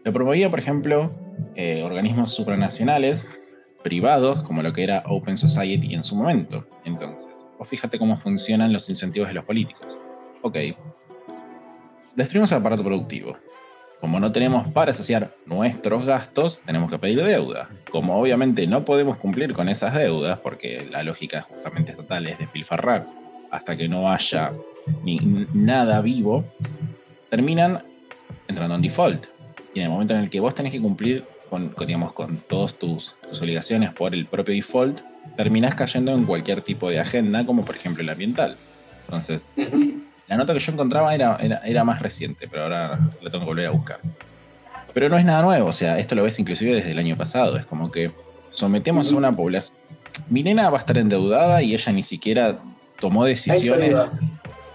[0.04, 1.14] lo promovía, por ejemplo,
[1.54, 3.26] eh, organismos supranacionales
[3.84, 6.66] privados, como lo que era Open Society en su momento.
[6.84, 9.98] Entonces, vos fíjate cómo funcionan los incentivos de los políticos.
[10.42, 10.56] Ok,
[12.14, 13.36] destruimos el aparato productivo.
[14.00, 17.68] Como no tenemos para saciar nuestros gastos, tenemos que pedir deuda.
[17.90, 23.06] Como obviamente no podemos cumplir con esas deudas, porque la lógica justamente estatal es despilfarrar
[23.50, 24.52] hasta que no haya
[25.02, 25.18] ni
[25.52, 26.44] nada vivo,
[27.30, 27.82] terminan
[28.46, 29.26] entrando en default.
[29.74, 32.74] Y en el momento en el que vos tenés que cumplir con, digamos, con todas
[32.74, 35.00] tus, obligaciones por el propio default,
[35.36, 38.56] terminás cayendo en cualquier tipo de agenda, como por ejemplo el ambiental.
[39.06, 39.46] Entonces,
[40.28, 43.66] la nota que yo encontraba era, era, más reciente, pero ahora la tengo que volver
[43.66, 44.00] a buscar.
[44.92, 47.56] Pero no es nada nuevo, o sea, esto lo ves inclusive desde el año pasado.
[47.56, 48.10] Es como que
[48.50, 49.76] sometemos a una población.
[50.28, 52.58] Mi nena va a estar endeudada y ella ni siquiera
[53.00, 53.94] tomó decisiones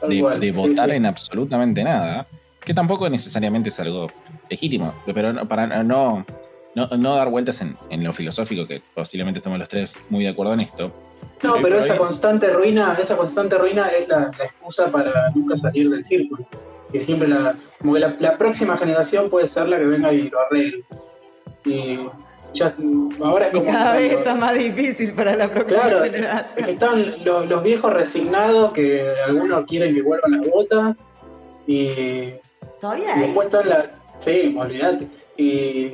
[0.07, 2.25] de, votar en absolutamente nada,
[2.63, 4.11] que tampoco necesariamente es algo
[4.49, 6.25] legítimo, pero para no,
[6.75, 10.53] no, dar vueltas en, en, lo filosófico, que posiblemente estamos los tres muy de acuerdo
[10.53, 10.93] en esto,
[11.43, 16.03] no, pero esa constante ruina, esa constante ruina es la, excusa para nunca salir del
[16.03, 16.45] círculo.
[16.91, 20.39] Que siempre la, como que la, próxima generación puede ser la que venga y lo
[20.39, 20.84] arregle.
[21.65, 21.99] Y
[22.53, 22.75] ya,
[23.21, 26.69] ahora es como cada vez está más difícil para la próxima claro, generación.
[26.69, 30.95] Están los, viejos resignados que algunos quieren que vuelvan las botas
[31.65, 32.34] y
[32.79, 33.21] todavía hay.
[33.21, 33.91] después están la
[34.23, 35.08] sí, olvídate.
[35.38, 35.93] Y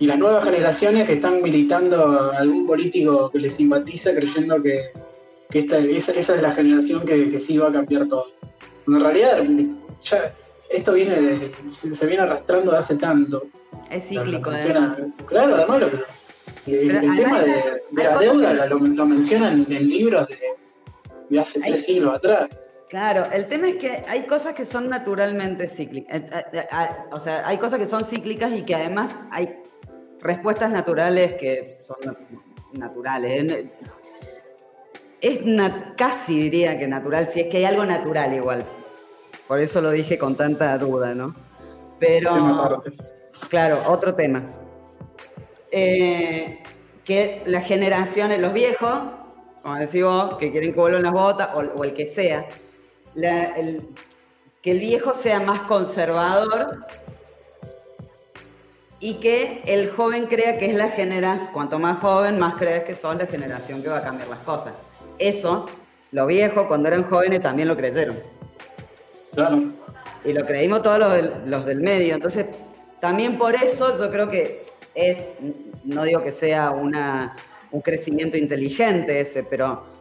[0.00, 4.92] y las nuevas generaciones que están militando a algún político que les simpatiza creyendo que,
[5.52, 8.26] esta, esa, es la generación que, sí va a cambiar todo.
[8.86, 9.42] en realidad
[10.04, 10.34] ya
[10.70, 13.44] esto viene se, viene arrastrando de hace tanto.
[13.90, 14.50] Es cíclico,
[15.26, 15.86] Claro, además lo,
[16.66, 22.50] el, tema de, la deuda lo, mencionan en libros de, hace tres siglos atrás.
[22.88, 26.16] Claro, el tema es que hay cosas que son naturalmente cíclicas.
[26.16, 29.62] Eh, eh, eh, o sea, hay cosas que son cíclicas y que además hay
[30.20, 32.16] respuestas naturales que son
[32.72, 33.66] naturales.
[35.20, 35.40] Es
[35.96, 38.66] casi diría que natural, si es que hay algo natural igual.
[39.46, 41.34] Por eso lo dije con tanta duda, ¿no?
[41.98, 42.82] Pero,
[43.48, 44.42] claro, otro tema.
[45.70, 46.62] Eh,
[47.04, 49.00] que las generaciones, los viejos,
[49.62, 52.46] como decís vos, que quieren que vuelvan las botas, o, el que sea,
[54.62, 56.86] que el viejo sea más conservador
[59.00, 62.94] y que el joven crea que es la generación, cuanto más joven, más crees que
[62.94, 64.72] son la generación que va a cambiar las cosas.
[65.18, 65.66] Eso,
[66.10, 68.18] lo viejo, cuando eran jóvenes, también lo creyeron.
[69.34, 69.62] Claro.
[70.24, 72.14] Y lo creímos todos los del, los del medio.
[72.14, 72.46] Entonces,
[73.00, 75.28] también por eso yo creo que es,
[75.84, 77.36] no digo que sea una,
[77.70, 79.97] un crecimiento inteligente ese, pero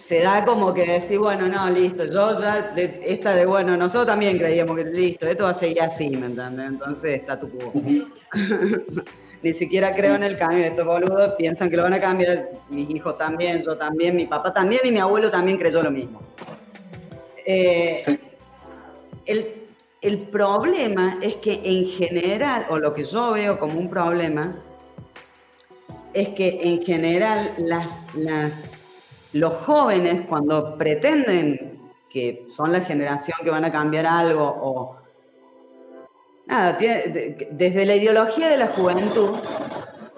[0.00, 4.38] se da como que decir, bueno, no, listo, yo ya, esta de, bueno, nosotros también
[4.38, 6.66] creíamos que listo, esto va a seguir así, ¿me entiendes?
[6.66, 7.72] Entonces está tu cubo.
[9.42, 12.88] Ni siquiera creo en el cambio, estos boludos piensan que lo van a cambiar, mis
[12.90, 16.22] hijos también, yo también, mi papá también y mi abuelo también creyó lo mismo.
[17.44, 18.02] Eh,
[19.26, 19.54] el,
[20.00, 24.62] el problema es que en general, o lo que yo veo como un problema,
[26.14, 28.54] es que en general las, las
[29.32, 34.96] los jóvenes cuando pretenden que son la generación que van a cambiar algo o...
[36.46, 36.76] Nada,
[37.52, 39.38] desde la ideología de la juventud,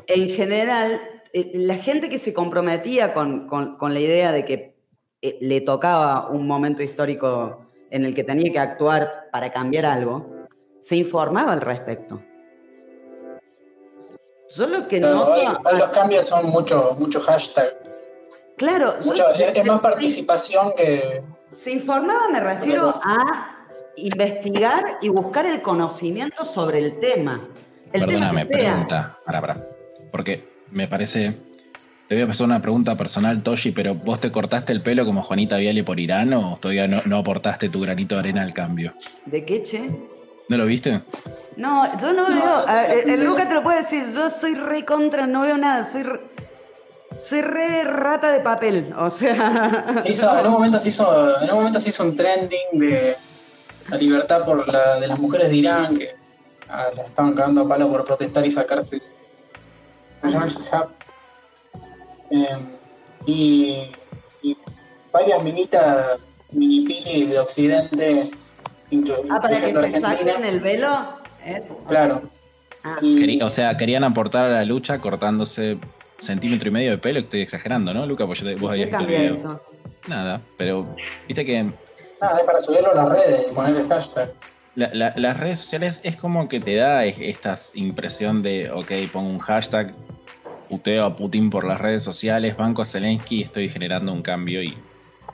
[0.07, 0.99] en general,
[1.35, 3.49] eh, la gente que se comprometía con,
[3.79, 4.75] la idea de que
[5.21, 10.27] eh, le tocaba un momento histórico en el que tenía que actuar para cambiar algo,
[10.81, 12.23] se informaba al respecto.
[14.49, 15.27] Solo que no...
[15.73, 17.82] los cambios son muchos mucho hashtags
[18.57, 18.95] Claro.
[18.99, 21.23] es más participación que...
[21.55, 23.59] Se informaba, me refiero a
[23.97, 27.47] investigar y buscar el conocimiento sobre el tema.
[27.93, 29.19] El Perdóname, pregunta.
[29.25, 29.67] Para, para.
[30.11, 31.37] Porque me parece.
[32.09, 35.23] Te voy a hacer una pregunta personal, Toshi, pero ¿vos te cortaste el pelo como
[35.23, 38.95] Juanita Viale por Irán o todavía no, aportaste tu granito de arena al cambio?
[39.25, 39.91] ¿De qué, che?
[40.49, 41.01] ¿No lo viste?
[41.57, 42.65] No, yo no, veo.
[43.07, 44.05] el Luca te lo puede decir.
[44.15, 45.85] Yo soy re contra, no veo nada.
[45.85, 46.05] Soy.
[47.23, 49.95] Soy re rata de papel, o sea.
[50.05, 53.17] en, un momento se hizo, en un trending de
[53.89, 56.09] la libertad por la, de las mujeres de Irán, que
[56.69, 59.01] ah, la estaban cagando a palo por protestar y sacarse.
[62.31, 62.59] Eh,
[63.27, 63.93] y,
[64.43, 64.57] y
[65.13, 66.19] varias minitas,
[66.51, 68.31] mini pili de Occidente,
[69.31, 71.19] Ah, para que se saquen el velo.
[71.45, 71.63] ¿Es?
[71.89, 72.23] Claro.
[72.85, 75.79] Ah, Y- o sea, querían aportar a la lucha cortándose
[76.23, 77.21] centímetro y medio de pelo.
[77.21, 78.27] Estoy exagerando, ¿no, Luca?
[78.27, 79.35] Pues yo te- vos ¿Qué habías visto el cambia video.
[79.35, 79.61] eso?
[80.09, 80.95] Nada, pero
[81.29, 84.33] viste que nada, es para subirlo a las redes y poner el hashtag.
[84.75, 88.91] la- la- las redes sociales es como que te da es- esta impresión de, ok,
[89.13, 89.95] pongo un hashtag,
[90.69, 94.77] puteo a Putin por las redes sociales, banco a Zelensky estoy generando un cambio y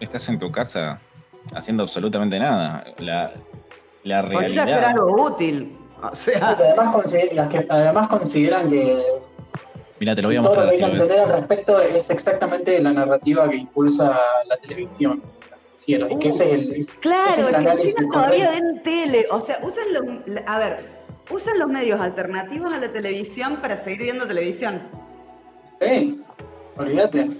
[0.00, 0.98] estás en tu casa
[1.54, 2.84] haciendo absolutamente nada.
[2.98, 3.32] La,
[4.02, 4.84] la Ahorita realidad...
[4.84, 5.76] algo útil.
[6.02, 9.02] O sea, Porque además, consider- las que además consideran que
[10.00, 12.08] Mira, te lo voy a todo mostrar lo que hay que entender al respecto es
[12.10, 15.22] exactamente la narrativa que impulsa la televisión.
[15.84, 19.24] Cielo, y que ese es el, es- claro, ese es que encima todavía ven tele.
[19.30, 20.04] O sea, usan los.
[20.46, 20.76] A ver,
[21.30, 24.82] usan los medios alternativos a la televisión para seguir viendo televisión
[25.80, 26.22] Sí,
[26.76, 27.30] olvídate.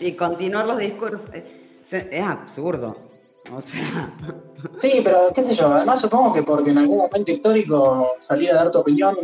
[0.00, 1.28] y continuar los discursos.
[1.32, 1.68] Eh,
[2.10, 2.96] Es absurdo.
[3.54, 4.10] O sea,
[4.80, 8.54] Sí, pero qué sé yo, además supongo que porque en algún momento histórico salir a
[8.54, 9.14] dar tu opinión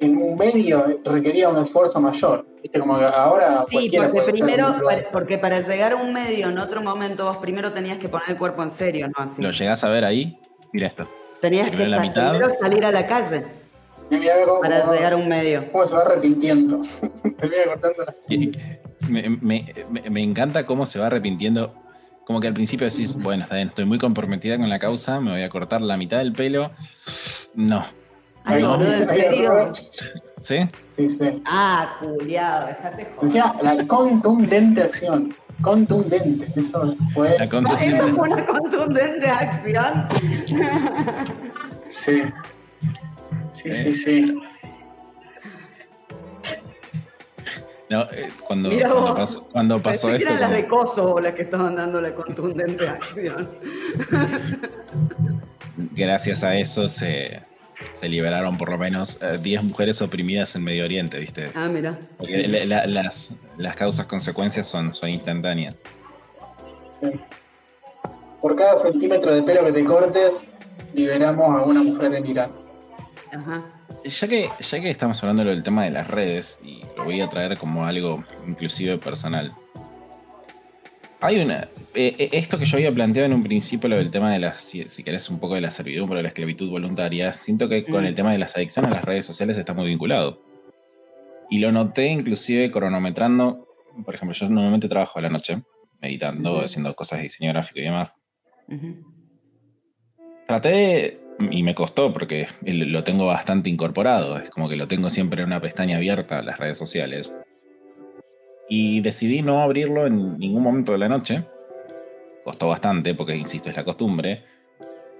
[0.00, 2.46] en un medio requería un esfuerzo mayor.
[2.62, 6.58] Viste, como que ahora sí, porque primero, para- porque para llegar a un medio en
[6.58, 9.14] otro momento vos primero tenías que poner el cuerpo en serio, ¿no?
[9.16, 9.40] Así.
[9.42, 10.38] ¿Lo llegás a ver ahí?
[10.72, 11.08] Mira esto.
[11.40, 12.30] Tenías que Primero la sa- mitad.
[12.30, 13.44] primero salir a la calle
[14.46, 15.70] cómo, para cómo- llegar a un medio.
[15.72, 16.82] cómo se va arrepintiendo.
[19.08, 19.72] Me-
[20.10, 21.74] me encanta cómo se va arrepintiendo.
[22.26, 25.30] Como que al principio decís, bueno, está bien, estoy muy comprometida con la causa, me
[25.30, 26.72] voy a cortar la mitad del pelo.
[27.54, 27.84] No.
[28.46, 28.70] Ay, No.
[28.78, 29.72] boludo, ¿en serio?
[30.40, 30.58] ¿Sí?
[30.96, 31.42] Sí, sí.
[31.46, 33.20] Ah, culiado, dejate joder.
[33.22, 35.34] Decía la contundente acción.
[35.62, 36.52] Contundente.
[36.54, 37.30] Eso fue.
[37.38, 38.12] La Eso contundente.
[38.14, 40.08] fue una contundente acción.
[41.88, 42.22] Sí.
[43.52, 44.38] Sí, sí, sí.
[47.88, 49.18] No, eh, cuando, Mira cuando vos.
[49.18, 53.48] pasó, cuando pasó esto, eran las de Kosovo las que estaban dando la contundente acción.
[55.92, 57.42] gracias a eso se,
[57.94, 61.50] se liberaron por lo menos eh, 10 mujeres oprimidas en Medio Oriente, ¿viste?
[61.54, 61.98] Ah, mira.
[62.18, 65.74] Porque la- la- las, las causas consecuencias son, son instantáneas.
[67.00, 67.08] sí.
[68.40, 70.30] Por cada centímetro de pelo que te cortes,
[70.94, 72.50] liberamos a una mujer en Irán.
[73.32, 73.64] Ajá.
[74.04, 77.28] Ya que, ya que estamos hablando del tema de las redes, y lo voy a
[77.28, 79.52] traer como algo inclusive personal.
[81.20, 81.68] Hay una.
[81.94, 84.60] eh, eh, esto que yo había planteado en un principio, lo del tema de las.
[84.60, 88.04] Si, si querés un poco de la servidumbre, de la esclavitud voluntaria, siento que con
[88.04, 88.06] Mm.
[88.06, 90.42] el tema de las adicciones a las redes sociales está muy vinculado.
[91.48, 93.66] Y lo noté inclusive cronometrando.
[94.04, 95.62] Por ejemplo, yo normalmente trabajo a la noche,
[96.02, 96.64] meditando, Ujú.
[96.64, 98.14] haciendo cosas de diseño gráfico y demás.
[98.68, 98.96] Ujú.
[100.46, 105.08] Traté de- y me costó porque lo tengo bastante incorporado, es como que lo tengo
[105.10, 107.32] siempre en una pestaña abierta las redes sociales.
[108.68, 111.44] Y decidí no abrirlo en ningún momento de la noche.
[112.44, 114.42] Costó bastante porque, insisto, es la costumbre.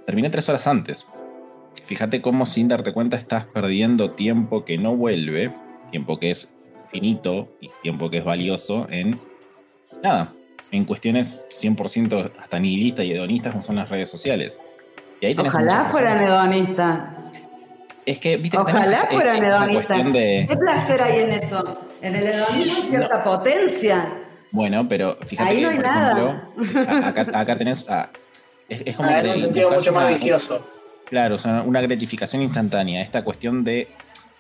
[0.05, 1.07] Terminé tres horas antes.
[1.87, 5.53] Fíjate cómo sin darte cuenta estás perdiendo tiempo que no vuelve,
[5.91, 6.49] tiempo que es
[6.91, 9.19] finito y tiempo que es valioso en
[10.03, 10.33] nada,
[10.71, 14.59] en cuestiones 100% hasta nihilistas y hedonistas como son las redes sociales.
[15.21, 17.01] Y ahí tenés Ojalá fueran hedonistas.
[18.05, 20.13] Es que, viste, Ojalá esta- fueran hedonistas.
[20.13, 20.47] de.
[20.49, 21.79] ¿Qué placer hay en eso?
[22.03, 24.13] En el hedonismo hay cierta potencia.
[24.53, 26.49] Bueno, pero fíjate Ahí que, no hay por nada.
[26.57, 27.89] ejemplo, acá, acá tenés.
[27.89, 28.11] a-
[28.69, 30.67] es, es como Ah, que en un sentido mucho más vicioso.
[31.07, 33.03] Claro, o sea, una gratificación instantánea.
[33.03, 33.89] Esta cuestión de.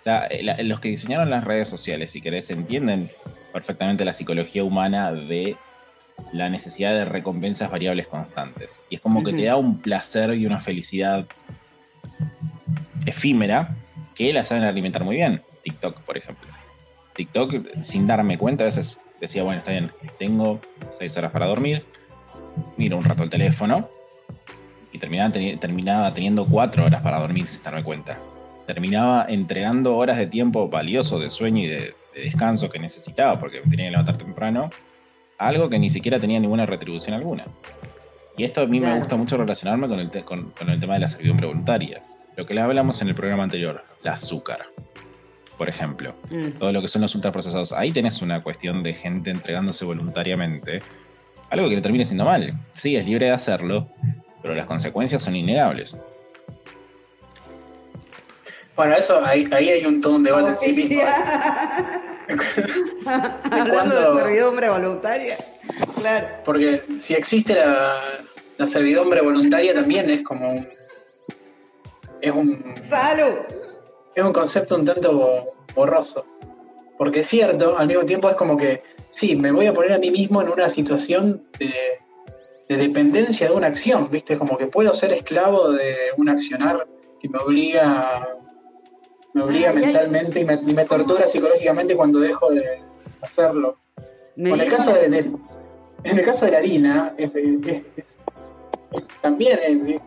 [0.05, 0.29] la-
[0.63, 3.11] los que diseñaron las redes sociales, si querés, entienden
[3.53, 5.57] perfectamente la psicología humana de
[6.33, 8.71] la necesidad de recompensas variables constantes.
[8.89, 11.27] Y es como que te da un placer y una felicidad
[13.05, 13.75] efímera
[14.15, 15.43] que la saben alimentar muy bien.
[15.65, 16.49] TikTok, por ejemplo.
[17.17, 20.61] TikTok, sin darme cuenta, a veces decía, bueno, está bien, tengo
[20.99, 21.85] seis horas para dormir,
[22.77, 23.89] miro un rato el teléfono
[24.93, 28.19] y terminaba, teni- terminaba teniendo cuatro horas para dormir sin darme cuenta.
[28.67, 33.61] Terminaba entregando horas de tiempo valioso de sueño y de, de descanso que necesitaba porque
[33.63, 34.71] me tenía que levantar temprano,
[35.39, 37.45] algo que ni siquiera tenía ninguna retribución alguna.
[38.37, 41.09] Y esto a mí me gusta mucho relacionarme con el, con el tema de la
[41.09, 42.03] servidumbre voluntaria.
[42.37, 44.67] Lo que le hablamos en el programa anterior, la azúcar,
[45.59, 46.51] por ejemplo Mm.
[46.59, 47.73] todo lo que son los ultraprocesados.
[47.73, 50.81] Ahí tenés una cuestión de gente entregándose voluntariamente.
[51.51, 52.59] Algo que le termine siendo mal.
[52.73, 53.89] Sí, es libre de hacerlo,
[54.43, 55.97] pero las consecuencias son innegables.
[58.75, 61.03] Bueno, eso, ahí, ahí hay un todo un debate en sí mismo.
[63.07, 65.39] Hablando cuando- de servidumbre voluntaria.
[65.99, 66.27] Claro.
[66.45, 67.95] Porque si existe la,
[68.59, 70.69] la servidumbre voluntaria también es como un-
[72.21, 73.35] es un, ¡Salud!
[74.17, 76.25] Es un concepto un tanto borroso.
[76.99, 79.99] Porque es cierto, al mismo tiempo es como que, sí, me voy a poner a
[79.99, 81.73] mí mismo en una situación de,
[82.69, 84.39] de dependencia de una acción, ¿viste?
[84.39, 86.87] Como que puedo ser esclavo de un accionar
[87.21, 88.27] que me obliga,
[89.35, 89.85] me obliga Ay, ay.
[89.85, 92.81] mentalmente y me, y me tortura psicológicamente cuando dejo de
[93.21, 93.77] hacerlo.
[94.37, 95.31] En el caso de, de-
[96.05, 100.01] en el caso de la harina, es, es- es- también es-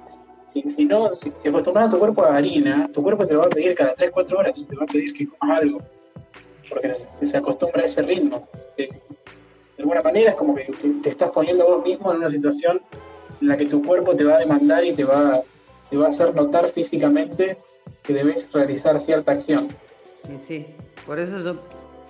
[0.53, 3.41] si, si no, si, si acostumbras a tu cuerpo a harina, tu cuerpo te lo
[3.41, 5.81] va a pedir cada 3, 4 horas, te va a pedir que comas algo.
[6.69, 8.47] Porque se, acostumbra a ese ritmo.
[8.77, 8.89] De
[9.79, 12.81] alguna manera es como que te, te estás poniendo vos mismo en una situación
[13.41, 15.41] en la que tu cuerpo te va a demandar y te va,
[15.89, 17.57] te va a hacer notar físicamente
[18.03, 19.69] que debes realizar cierta acción.
[20.25, 20.65] Sí, sí.
[21.05, 21.55] Por eso yo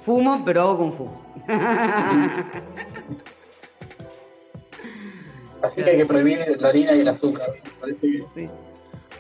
[0.02, 1.10] fumo, pero hago kung fu.
[5.62, 7.50] Así que hay que prohibir la harina y el azúcar.
[7.80, 8.02] Parece
[8.36, 8.50] que.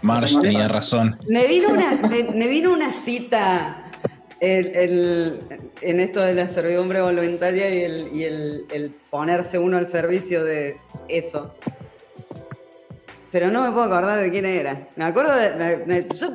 [0.01, 1.17] Marsh tenía razón.
[1.27, 3.83] Me vino una, me, me vino una cita
[4.39, 5.39] el- el-
[5.81, 10.45] en esto de la servidumbre voluntaria y, el, y el- el ponerse uno al servicio
[10.45, 10.77] de
[11.09, 11.53] eso.
[13.31, 14.87] Pero no me puedo acordar de quién era.
[14.95, 15.53] Me acuerdo de.
[15.55, 16.29] me- me- yo,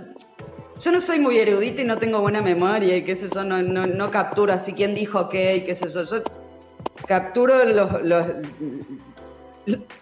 [0.78, 3.62] yo no soy muy erudita y no tengo buena memoria y qué sé yo, no,
[3.62, 6.02] no, no capturo así quién dijo qué y qué sé yo.
[6.05, 6.22] Yo
[7.09, 8.26] capturo los- los-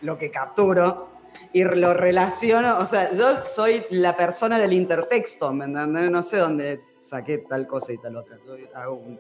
[0.03, 1.09] lo que capturo
[1.53, 6.11] y lo relaciono, o sea, yo soy la persona del intertexto, ¿me entendés?
[6.11, 8.39] No sé dónde saqué tal cosa y tal otra.
[8.47, 9.19] Yo hago un-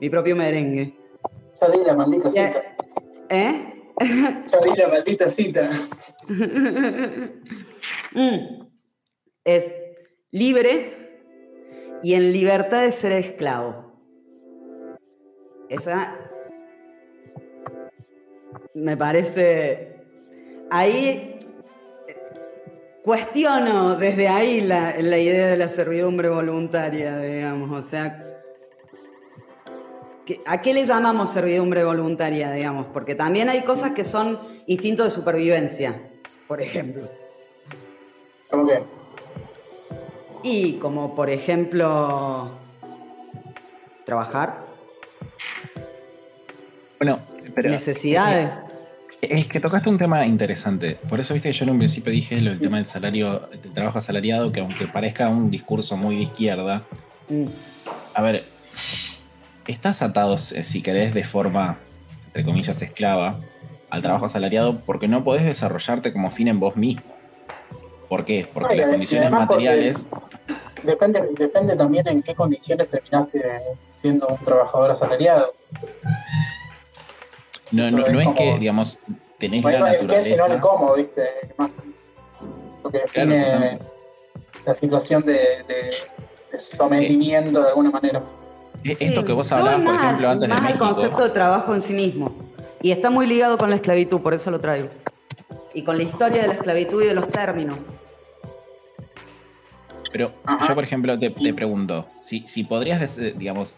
[0.00, 0.94] mi propio merengue.
[1.60, 2.62] ya di la maldita cita.
[3.28, 3.68] ¿Eh?
[4.46, 5.68] Ya di la maldita cita.
[8.14, 8.66] Mm.
[9.44, 9.74] Es
[10.32, 11.20] libre
[12.02, 13.92] y en libertad de ser esclavo.
[15.68, 16.21] Esa
[18.74, 19.96] me parece.
[20.70, 21.38] Ahí
[22.08, 22.16] eh,
[23.02, 27.70] cuestiono desde ahí la, la idea de la servidumbre voluntaria, digamos.
[27.72, 28.24] O sea,
[30.24, 32.86] ¿qué- ¿a qué le llamamos servidumbre voluntaria, digamos?
[32.92, 36.00] Porque también hay cosas que son instintos de supervivencia,
[36.48, 37.08] por ejemplo.
[38.50, 38.82] Como que,
[40.42, 42.50] Y como por ejemplo,
[44.04, 44.66] trabajar,
[46.98, 47.18] Bueno,
[47.54, 48.64] pero necesidades.
[49.20, 50.98] es que tocaste un tema interesante.
[51.08, 53.72] Por eso, viste, que yo en un principio dije lo del tema del salario, del
[53.72, 56.82] trabajo asalariado, que aunque parezca un discurso muy de izquierda,
[57.28, 57.46] Mm.
[58.14, 58.44] a ver,
[59.66, 61.78] estás atado, eh, si querés, de forma,
[62.26, 63.40] entre comillas, esclava
[63.90, 67.02] al trabajo asalariado porque no podés desarrollarte como fin en vos mismo.
[68.08, 68.46] ¿Por qué?
[68.52, 70.06] Porque las condiciones materiales...
[70.82, 73.42] depende, depende también en qué condiciones terminaste
[74.00, 75.54] siendo un trabajador asalariado.
[77.72, 78.98] No, no, no es que, digamos,
[79.38, 80.60] tenés Bueno, la el qué si no el naturaleza...
[80.60, 81.22] cómo, ¿viste?
[81.56, 81.70] Más
[82.84, 83.84] lo que Claro, define justamente.
[84.66, 85.94] la situación de, de-
[86.52, 88.22] de sometimiento de alguna manera.
[88.84, 90.84] Esto que vos hablabas, por más- ejemplo, antes de más al México...
[90.94, 92.32] concepto de trabajo en sí mismo.
[92.82, 94.88] Y está muy ligado con la esclavitud, por eso lo traigo.
[95.72, 97.78] Y con la historia de la esclavitud y de los términos.
[100.12, 100.68] Pero Ajá.
[100.68, 103.76] yo, por ejemplo, te, te pregunto, si, si podrías, des- digamos,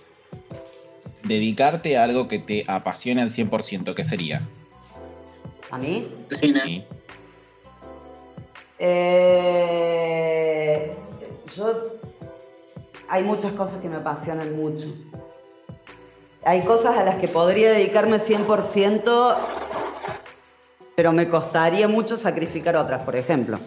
[1.25, 4.47] dedicarte a algo que te apasione al 100%, ¿qué sería?
[5.71, 6.07] ¿A mí?
[6.31, 6.63] Cine.
[6.65, 6.85] ¿Sí?
[8.79, 9.75] Eh,
[11.57, 11.95] yo.
[13.09, 14.87] Hay muchas cosas que me apasionan mucho.
[16.45, 19.39] Hay cosas a las que podría dedicarme 100%,
[20.95, 23.61] pero me costaría mucho sacrificar otras, por ejemplo.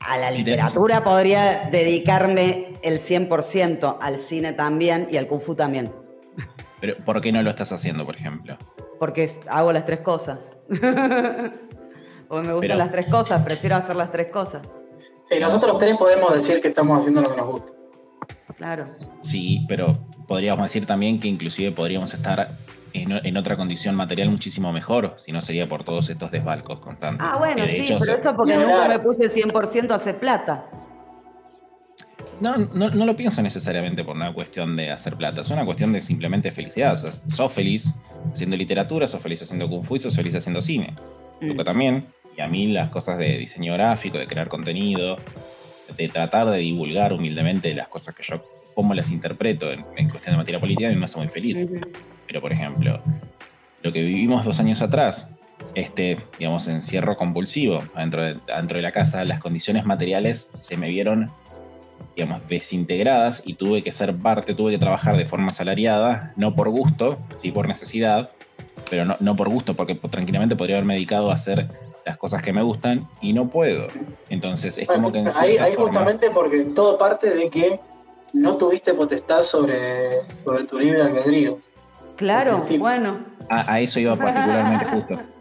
[0.00, 5.92] A la literatura podría dedicarme el 100%, al cine también y al kung fu también.
[6.80, 8.56] Pero ¿por qué no lo estás haciendo, por ejemplo?
[8.98, 10.56] Porque hago las tres cosas.
[12.28, 14.62] Porque me gustan Pero- las tres cosas, prefiero hacer las tres cosas.
[15.28, 17.68] Sí, nosotros tres podemos decir que estamos haciendo lo que nos gusta.
[18.56, 18.88] Claro.
[19.22, 19.92] Sí, pero
[20.26, 22.56] podríamos decir también que inclusive podríamos estar
[22.92, 27.26] en, en otra condición material muchísimo mejor, si no sería por todos estos desbalcos constantes.
[27.28, 30.66] Ah, bueno, sí, hecho pero se- eso porque nunca me puse 100% a hacer plata.
[32.40, 35.92] No, no, no lo pienso necesariamente por una cuestión de hacer plata, es una cuestión
[35.92, 36.92] de simplemente felicidad.
[36.92, 37.94] O sea, sos feliz
[38.32, 40.94] haciendo literatura, sos feliz haciendo kung fu y sos feliz haciendo cine.
[41.40, 41.56] Mm.
[41.62, 42.06] También.
[42.36, 45.16] Y a mí las cosas de diseño gráfico, de crear contenido,
[45.96, 50.34] de tratar de divulgar humildemente las cosas que yo, cómo las interpreto en, en cuestión
[50.34, 51.66] de materia política, a mí me hace muy feliz.
[52.26, 53.00] Pero, por ejemplo,
[53.82, 55.28] lo que vivimos dos años atrás,
[55.74, 60.88] este, digamos, encierro compulsivo adentro de, adentro de la casa, las condiciones materiales se me
[60.88, 61.30] vieron,
[62.16, 66.70] digamos, desintegradas y tuve que ser parte, tuve que trabajar de forma asalariada, no por
[66.70, 68.30] gusto, sí por necesidad,
[68.88, 71.68] pero no, no por gusto, porque tranquilamente podría haberme dedicado a hacer
[72.06, 73.88] las cosas que me gustan y no puedo.
[74.30, 77.80] Entonces es como que en ahí, ahí justamente porque todo parte de que
[78.32, 81.58] no tuviste potestad sobre, sobre tu libre albedrío.
[82.16, 83.18] Claro, bueno.
[83.50, 85.18] A, eso iba particularmente justo.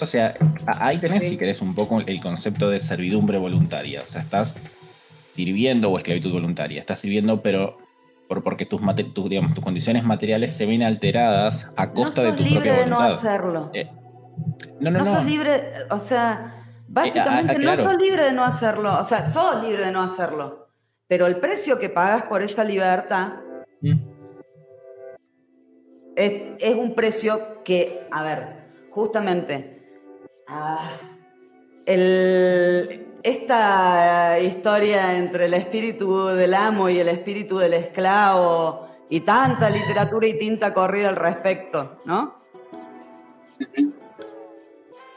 [0.00, 0.34] O sea,
[0.66, 4.02] ahí tenés, si querés, un poco el concepto de servidumbre voluntaria.
[4.02, 4.54] O sea, estás
[5.34, 6.80] sirviendo o esclavitud voluntaria.
[6.80, 7.78] Estás sirviendo, pero
[8.28, 8.80] por, porque tus,
[9.28, 12.88] digamos, tus condiciones materiales se ven alteradas a costa de tu propia voluntad.
[12.88, 13.70] No hacerlo.
[13.74, 13.90] Eh,
[14.80, 18.98] no, no, no, sos libre, o sea, básicamente no sos libre de no hacerlo.
[18.98, 20.62] O sea, sos libre de no hacerlo.
[21.12, 23.34] Pero el precio que pagas por esa libertad
[23.82, 23.98] mm.
[26.16, 29.71] es, un precio que, a ver, justamente,
[30.52, 30.90] ah,
[33.22, 40.26] esta historia entre el espíritu del amo y el espíritu del esclavo y tanta literatura
[40.26, 42.42] y tinta corrida al respecto, ¿no?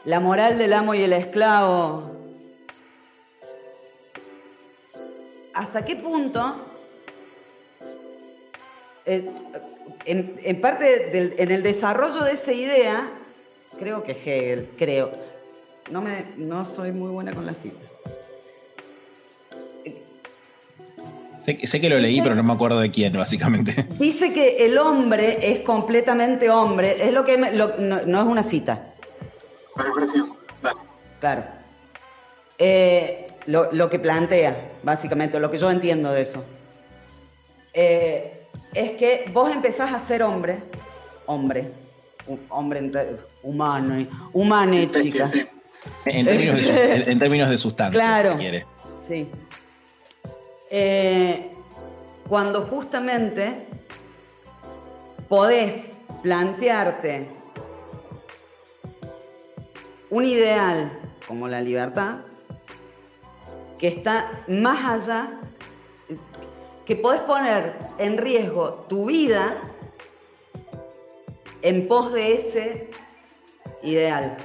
[0.04, 2.12] La moral del amo y el esclavo,
[5.52, 6.64] hasta qué punto,
[9.04, 9.30] eh,
[10.04, 13.10] en, parte en el desarrollo de esa idea,
[13.78, 15.12] creo que Hegel, creo,
[15.90, 17.82] no, me, no soy muy buena con las citas.
[21.46, 23.86] Sé, que lo leí, pero no me acuerdo de quién, básicamente.
[24.00, 28.94] Dice que el hombre es completamente hombre, es lo que no, es una cita.
[30.60, 30.80] Claro.
[31.20, 31.44] Claro.
[32.58, 36.44] Eh, lo, que plantea, básicamente, lo que yo entiendo de eso,
[37.72, 40.58] eh, es que vos empezás a ser hombre,
[41.26, 41.70] hombre,
[42.48, 42.90] hombre
[43.46, 45.32] humano, humano, chicas.
[46.04, 46.26] En
[47.18, 48.66] términos, de, sustancia, claro, si quiere.
[49.06, 49.28] Sí.
[50.68, 51.52] Eh,
[52.28, 53.68] cuando justamente
[55.28, 57.28] podés plantearte
[60.10, 60.90] un ideal
[61.28, 62.18] como la libertad,
[63.78, 65.40] que está más allá,
[66.84, 69.60] que podés poner en riesgo tu vida
[71.62, 72.90] en pos de ese
[73.82, 74.36] ideal.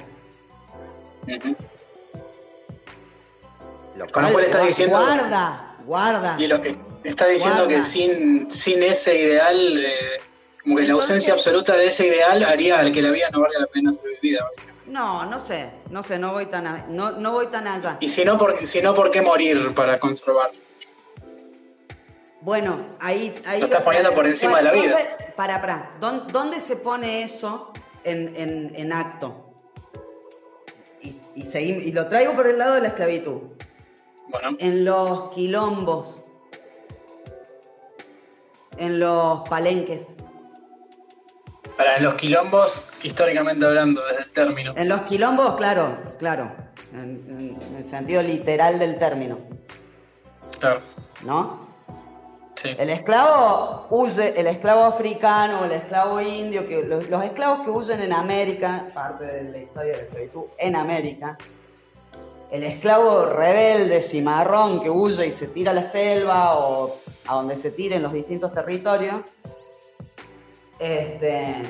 [3.96, 4.98] Lo Con lo cual está diciendo.
[4.98, 6.36] Guarda, guarda.
[6.38, 10.20] Y lo que está diciendo que sin, sin ese ideal, eh,
[10.62, 13.66] como que la ausencia absoluta de ese ideal haría que la vida no valga la
[13.66, 14.72] pena ser vivida, básicamente.
[14.86, 17.96] No, no sé, no sé, no voy tan, no, no voy tan allá.
[18.00, 20.50] Y si no, ¿por, si no, ¿por qué morir para conservar?
[22.40, 23.40] Bueno, ahí...
[23.46, 24.96] ahí Lo estás poniendo por encima de la vida.
[25.36, 27.72] Para, para, ¿dónde se pone eso
[28.04, 29.48] en, acto?
[31.00, 33.40] Y, y lo traigo por el lado de la esclavitud.
[34.28, 34.56] Bueno.
[34.60, 36.22] En los quilombos,
[38.78, 40.16] en los palenques.
[41.76, 44.74] Para los quilombos, históricamente hablando, desde el término.
[44.76, 46.52] En los quilombos, claro, claro.
[46.92, 49.38] En, el sentido literal del término.
[50.58, 50.80] Claro.
[51.24, 51.71] ¿No?
[52.64, 58.12] El esclavo huye, el esclavo africano, el esclavo indio, que los, esclavos que huyen en
[58.12, 61.38] América, parte de la historia de la esclavitud en América,
[62.50, 67.56] el esclavo rebelde, cimarrón, que huye y se tira a la selva o a donde
[67.56, 69.22] se tire en los distintos territorios,
[70.78, 71.62] este,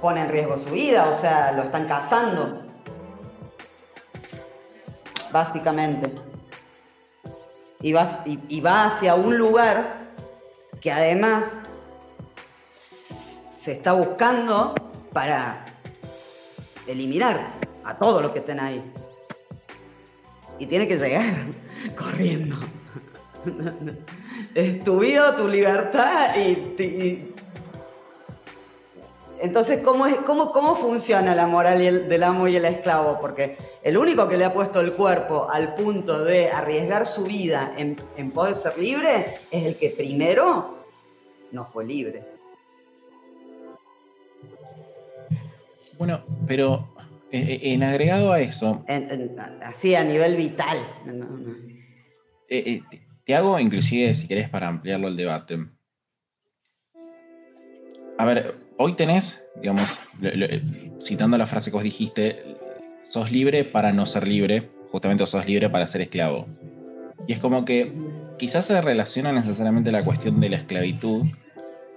[0.00, 2.62] pone en riesgo su vida, o sea, lo están cazando.
[5.32, 6.31] Básicamente.
[7.82, 10.12] Y va, y, va hacia un lugar
[10.80, 11.44] que además
[12.70, 14.74] se está buscando
[15.12, 15.64] para
[16.86, 17.54] eliminar
[17.84, 18.82] a todos los que estén ahí.
[20.58, 21.46] Y tiene que llegar
[21.96, 22.56] corriendo.
[24.54, 27.31] es tu vida, tu libertad y,
[29.42, 33.18] entonces, ¿cómo, es, cómo, ¿cómo funciona la moral del amo y el esclavo?
[33.20, 37.74] Porque el único que le ha puesto el cuerpo al punto de arriesgar su vida
[37.76, 40.86] en, poder ser libre es el que primero
[41.50, 42.22] no fue libre.
[45.98, 46.94] Bueno, pero
[47.32, 48.84] eh, eh, en, agregado a eso...
[49.62, 50.78] así a nivel vital.
[52.48, 52.80] Eh,
[53.24, 55.66] te hago, inclusive, si querés, para ampliarlo el debate.
[58.18, 59.98] A ver, hoy tenés, digamos,
[61.02, 62.56] citando la frase que vos dijiste,
[63.04, 66.46] sos libre para no ser libre, justamente sos libre para ser esclavo.
[67.26, 67.92] Y es como que
[68.38, 71.26] quizás se relaciona necesariamente la cuestión de la esclavitud,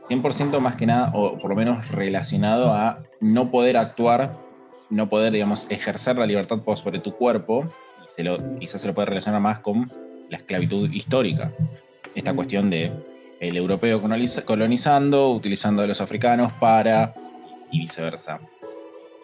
[0.10, 4.38] 100% más que nada, o por lo menos relacionado a no poder actuar,
[4.90, 7.68] no poder, digamos, ejercer la libertad sobre tu cuerpo,
[8.60, 9.92] quizás se lo puede relacionar más con
[10.30, 11.52] la esclavitud histórica.
[12.14, 12.92] Esta cuestión de
[13.40, 14.02] el europeo
[14.46, 17.14] colonizando, utilizando a los africanos para
[17.72, 18.40] y viceversa.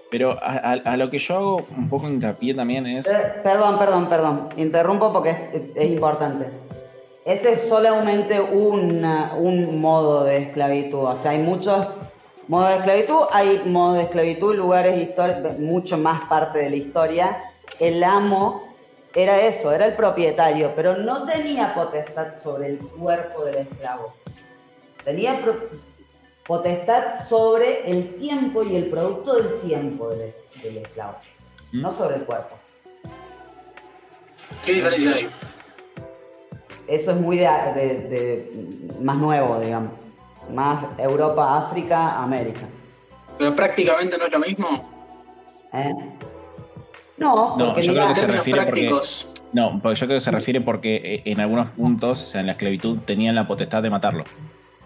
[0.09, 3.07] Pero a, lo que yo hago un poco hincapié también es.
[3.07, 4.49] Eh, perdón, perdón, perdón.
[4.57, 6.47] Interrumpo porque es, importante.
[7.23, 11.05] Ese es solamente un modo de esclavitud.
[11.05, 11.87] O sea, hay muchos
[12.49, 13.19] modos de esclavitud.
[13.31, 15.09] Hay modos de esclavitud, lugares
[15.59, 17.37] mucho más parte de la historia.
[17.79, 18.70] El amo
[19.13, 24.13] era eso, era el propietario, pero no tenía potestad sobre el cuerpo del esclavo.
[25.03, 25.39] Tenía
[26.45, 30.33] potestad sobre el tiempo y el producto del tiempo del,
[30.77, 31.17] esclavo,
[31.71, 31.91] no mm.
[31.91, 32.55] sobre el cuerpo.
[34.65, 35.29] ¿Qué diferencia hay?
[36.87, 38.51] Eso es muy de,
[38.99, 39.93] más nuevo, digamos.
[40.53, 42.67] Más Europa, África, América.
[43.37, 44.89] Pero prácticamente no es lo mismo.
[45.73, 45.93] ¿Eh?
[47.21, 48.89] No, porque yo creo que se refiere porque,
[49.53, 52.47] no, porque yo creo que se refiere porque eh, en algunos puntos, o sea, en
[52.47, 54.25] la esclavitud tenían la potestad de matarlo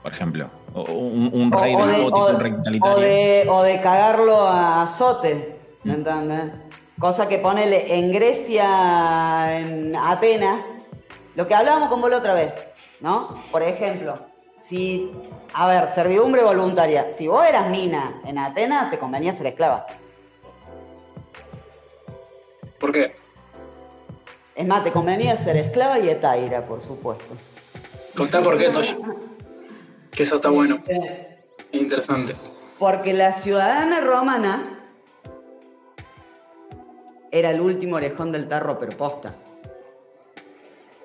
[0.05, 0.51] por ejemplo.
[0.75, 5.95] O un, rey de, tipo un rey o de, cagarlo a azote, ¿me mm.
[5.95, 6.51] entiendes?
[6.99, 10.61] Cosa que ponele en Grecia, en Atenas,
[11.33, 12.53] lo que hablábamos con vos la otra vez,
[12.99, 13.33] ¿no?
[13.51, 14.13] Por ejemplo,
[14.59, 15.11] si,
[15.55, 19.88] a ver, servidumbre voluntaria, si vos eras mina en Atenas, te convenía ser esclava.
[22.80, 23.15] ¿Por qué?
[24.55, 27.36] Es más, te convenía ser esclava y etaira, por supuesto.
[28.15, 28.95] Contá por qué, Tosh.
[30.11, 30.82] Que eso está bueno.
[30.88, 32.36] Eh, interesante.
[32.80, 34.76] Porque la ciudadana romana
[37.32, 39.36] era el último orejón del tarro, pero posta.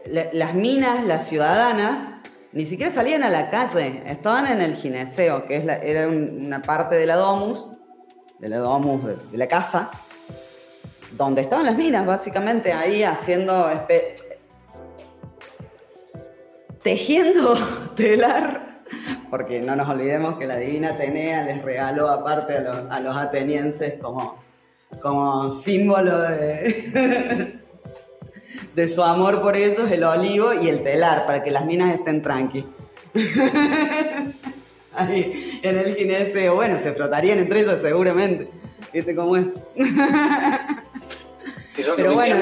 [0.07, 2.15] las minas, las ciudadanas,
[2.53, 6.97] ni siquiera salían a la calle, estaban en el gineceo, que es era una parte
[6.97, 7.69] de la domus,
[8.39, 9.91] de la domus de, la casa,
[11.13, 13.69] donde estaban las minas, básicamente, ahí haciendo,
[16.83, 17.55] tejiendo
[17.97, 18.71] telar
[19.31, 24.43] porque no nos olvidemos que la divina Atenea les regaló aparte a los, atenienses como,
[25.01, 27.61] como símbolo de,
[28.75, 32.23] de su amor por ellos el olivo y el telar, para que las minas estén
[32.23, 32.67] tranqui.
[34.93, 38.51] Ahí, en el gineceo, bueno, se flotarían entre ellos seguramente.
[38.93, 39.47] ¿Viste cómo es?
[41.97, 42.37] Pero bueno,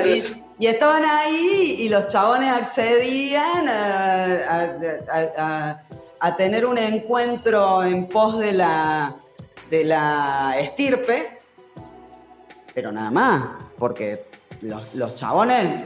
[0.59, 5.84] y, estaban ahí y los chabones accedían a
[6.20, 9.16] a tener un encuentro en pos de la,
[9.70, 11.41] de la estirpe,
[12.74, 14.26] pero nada más, porque
[14.62, 15.84] los, chabones,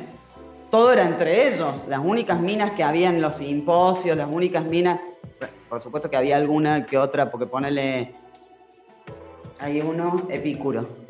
[0.71, 5.01] todo era entre ellos, las únicas minas que había en los simposios, las únicas minas,
[5.69, 8.15] por supuesto que había alguna que otra, porque ponele,
[9.59, 11.02] hay uno, Epicuro.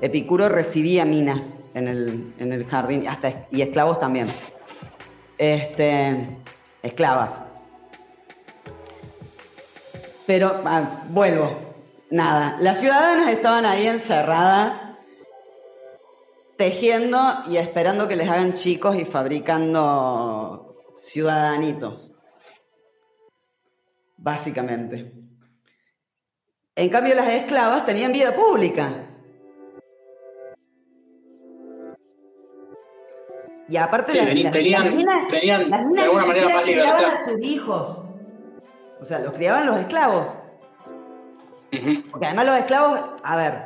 [0.00, 4.28] Epicuro recibía minas en el, en el jardín, hasta, y esclavos también.
[5.36, 6.38] Este,
[6.82, 7.44] esclavas.
[10.26, 11.74] Pero ah, vuelvo,
[12.10, 12.56] nada.
[12.60, 14.80] Las ciudadanas estaban ahí encerradas,
[16.56, 22.12] tejiendo y esperando que les hagan chicos y fabricando ciudadanitos.
[24.16, 25.12] Básicamente.
[26.76, 29.09] En cambio, las esclavas tenían vida pública.
[33.70, 34.50] Y aparte, las, tenían,
[35.28, 37.04] tenían, de alguna manera más libertad.
[37.04, 38.02] a sus hijos.
[39.00, 40.28] O sea, los criaban los esclavos.
[42.10, 43.62] Porque además los esclavos, a ver,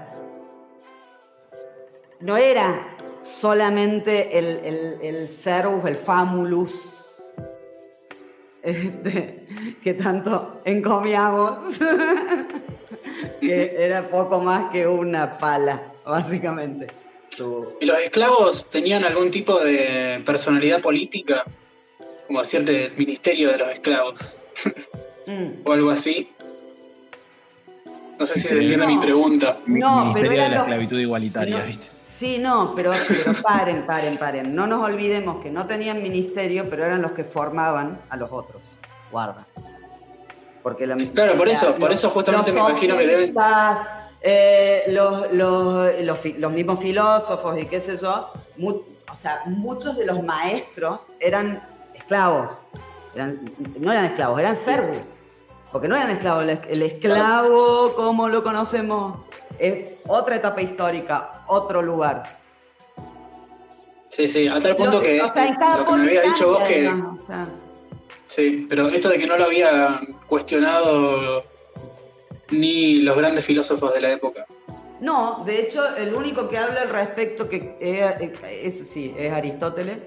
[2.20, 7.14] no era solamente el, el, el servus, el famulus,
[8.62, 11.78] este, que tanto encomiamos,
[13.40, 17.03] que era poco más que una pala, básicamente.
[17.80, 21.44] ¿Y los esclavos tenían algún tipo de personalidad política?
[22.26, 24.38] Como decirte, el ministerio de los esclavos.
[25.64, 26.30] o algo así.
[28.18, 29.58] No sé si se entiende mi pregunta.
[29.66, 31.86] No, pero era de la esclavitud igualitaria, ¿viste?
[32.02, 32.92] Sí, no, pero,
[33.42, 34.54] paren, paren, paren.
[34.54, 38.62] No nos olvidemos que no tenían ministerio, pero eran los que formaban a los otros.
[39.10, 39.46] Guarda.
[40.62, 43.34] Porque claro, por eso, por eso justamente me imagino que deben.
[44.26, 51.12] Eh, los, los, mismos filósofos y qué sé yo, o sea, muchos de los maestros
[51.20, 51.62] eran
[51.94, 52.58] esclavos
[53.14, 55.10] no eran esclavos, eran servos.
[55.72, 56.44] Porque no eran esclavos.
[56.68, 59.18] El esclavo, como lo conocemos,
[59.58, 62.38] es otra etapa histórica, otro lugar.
[64.08, 66.92] Sí, sí, a tal punto que, lo que me había dicho vos que.
[68.26, 71.44] Sí, pero esto de que no lo había cuestionado
[72.50, 74.46] ni los grandes filósofos de la época.
[75.00, 79.98] No, de hecho, el único que habla al respecto que es, sí, es Aristóteles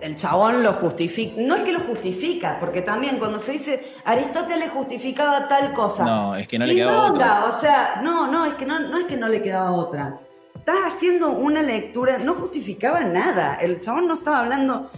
[0.00, 1.34] el chabón lo justifica.
[1.38, 6.04] No es que lo justifica, porque también cuando se dice Aristóteles justificaba tal cosa.
[6.04, 7.44] No, es que no le quedaba otra.
[7.44, 10.18] O sea, no, no, es que no, no es que no le quedaba otra.
[10.54, 13.56] Estás haciendo una lectura, no justificaba nada.
[13.56, 14.90] El chabón no estaba hablando.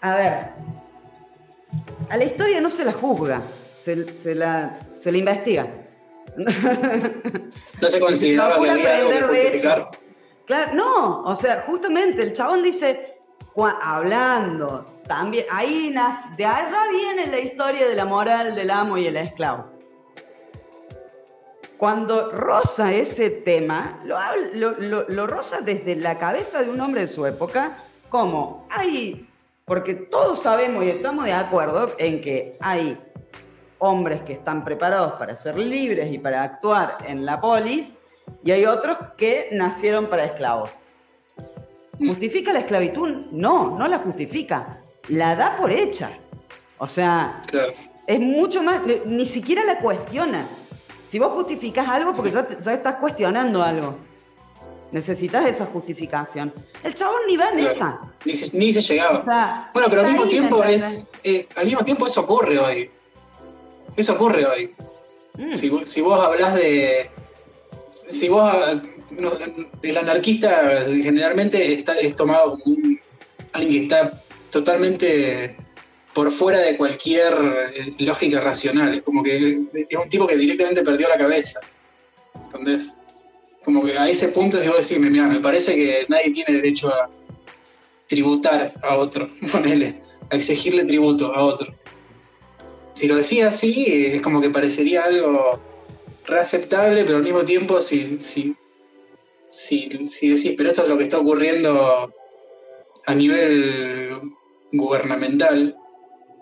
[0.00, 0.52] A ver,
[2.08, 3.42] a la historia no se la juzga,
[3.76, 5.68] se, la, se la investiga.
[7.80, 9.86] No se consideraba que había algo que
[10.46, 13.18] Claro, no, o sea, justamente el chabón dice,
[13.82, 15.92] hablando, también, ahí
[16.36, 19.66] de allá viene la historia de la moral del amo y el esclavo.
[21.76, 24.16] Cuando rosa ese tema, lo,
[24.54, 29.28] lo, lo rosa desde la cabeza de un hombre de su época, como hay,
[29.64, 32.98] porque todos sabemos y estamos de acuerdo en que hay
[33.78, 37.94] hombres que están preparados para ser libres y para actuar en la polis,
[38.42, 40.70] y hay otros que nacieron para esclavos.
[41.98, 43.26] ¿Justifica la esclavitud?
[43.30, 44.80] No, no la justifica.
[45.08, 46.10] La da por hecha.
[46.78, 47.40] O sea,
[48.06, 50.46] es mucho más, ni siquiera la cuestiona.
[51.04, 53.96] Si vos justificás algo, porque ya, estás cuestionando algo.
[54.92, 56.52] Necesitas esa justificación.
[56.82, 58.00] El chabón ni va en esa.
[58.24, 59.70] Ni se, llegaba.
[59.72, 62.90] bueno, pero al mismo tiempo es, eh, al mismo tiempo eso ocurre hoy.
[63.96, 64.74] Eso ocurre hoy.
[65.34, 65.54] Mm.
[65.54, 67.10] Si, si, vos hablás de,
[67.92, 68.52] si vos,
[69.82, 72.76] el anarquista generalmente está, es tomado como
[73.52, 75.56] alguien que está totalmente
[76.14, 77.34] por fuera de cualquier
[77.74, 78.94] eh, lógica racional.
[78.94, 81.60] Es como que es un tipo que directamente perdió la cabeza.
[82.34, 82.96] Entonces,
[83.64, 86.88] como que a ese punto si vos decís, mira, me parece que nadie tiene derecho
[86.88, 87.10] a
[88.06, 91.74] tributar a otro, ponele, a exigirle tributo a otro.
[92.96, 95.60] Si lo decía así, es como que parecería algo
[96.24, 98.56] reaceptable, pero al mismo tiempo, si, si,
[99.50, 102.10] si, decís, pero esto es lo que está ocurriendo
[103.04, 104.18] a nivel
[104.72, 105.76] gubernamental,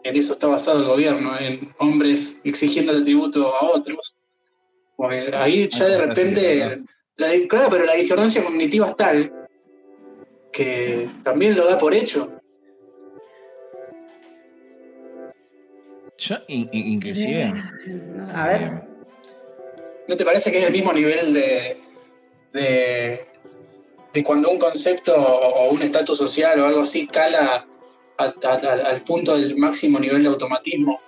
[0.05, 4.14] en eso está basado el gobierno, en hombres exigiendo el tributo a otros.
[5.32, 6.82] ahí ya de repente,
[7.48, 9.48] claro, pero la disonancia cognitiva es tal
[10.52, 12.40] que también lo da por hecho.
[16.18, 17.52] Yo, inclusive.
[18.34, 18.82] A ver.
[20.06, 21.76] ¿No te parece que es el mismo nivel de,
[22.52, 27.66] de, cuando un concepto o un estatus social o algo así cala
[28.16, 31.00] al punto del máximo nivel de automatismo?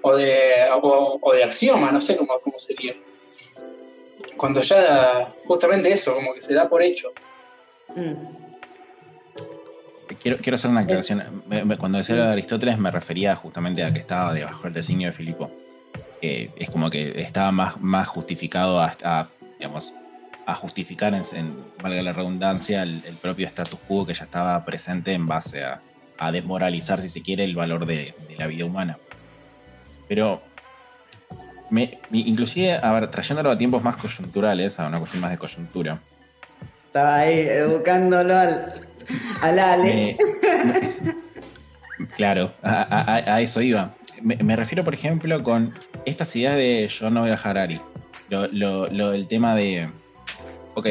[0.00, 0.36] O de,
[0.80, 2.94] o, de axioma, no sé cómo, sería.
[4.36, 7.12] Cuando ya justamente eso, como que se da por hecho.
[7.94, 8.37] Mm.
[10.20, 11.22] Quiero, quiero hacer una aclaración.
[11.78, 15.12] Cuando decía lo de Aristóteles me refería justamente a que estaba debajo del designio de
[15.12, 15.50] Filipo
[16.20, 19.94] es como que estaba más, más justificado a, digamos,
[20.46, 21.24] a justificar, en,
[21.82, 25.80] valga la redundancia, el, propio status quo que ya estaba presente en base a,
[26.32, 28.98] desmoralizar, si se quiere, el valor de, la vida humana.
[30.08, 30.42] Pero,
[31.70, 36.00] me, inclusive, a ver, trayéndolo a tiempos más coyunturales, a una cuestión más de coyuntura.
[36.86, 38.87] Estaba ahí educándolo al,
[39.40, 40.16] al Ale.
[42.16, 45.72] claro, a eso iba me, refiero, por ejemplo, con
[46.04, 47.80] estas ideas de John Noel Harari.
[48.28, 49.88] Lo, del tema de,
[50.74, 50.86] ok,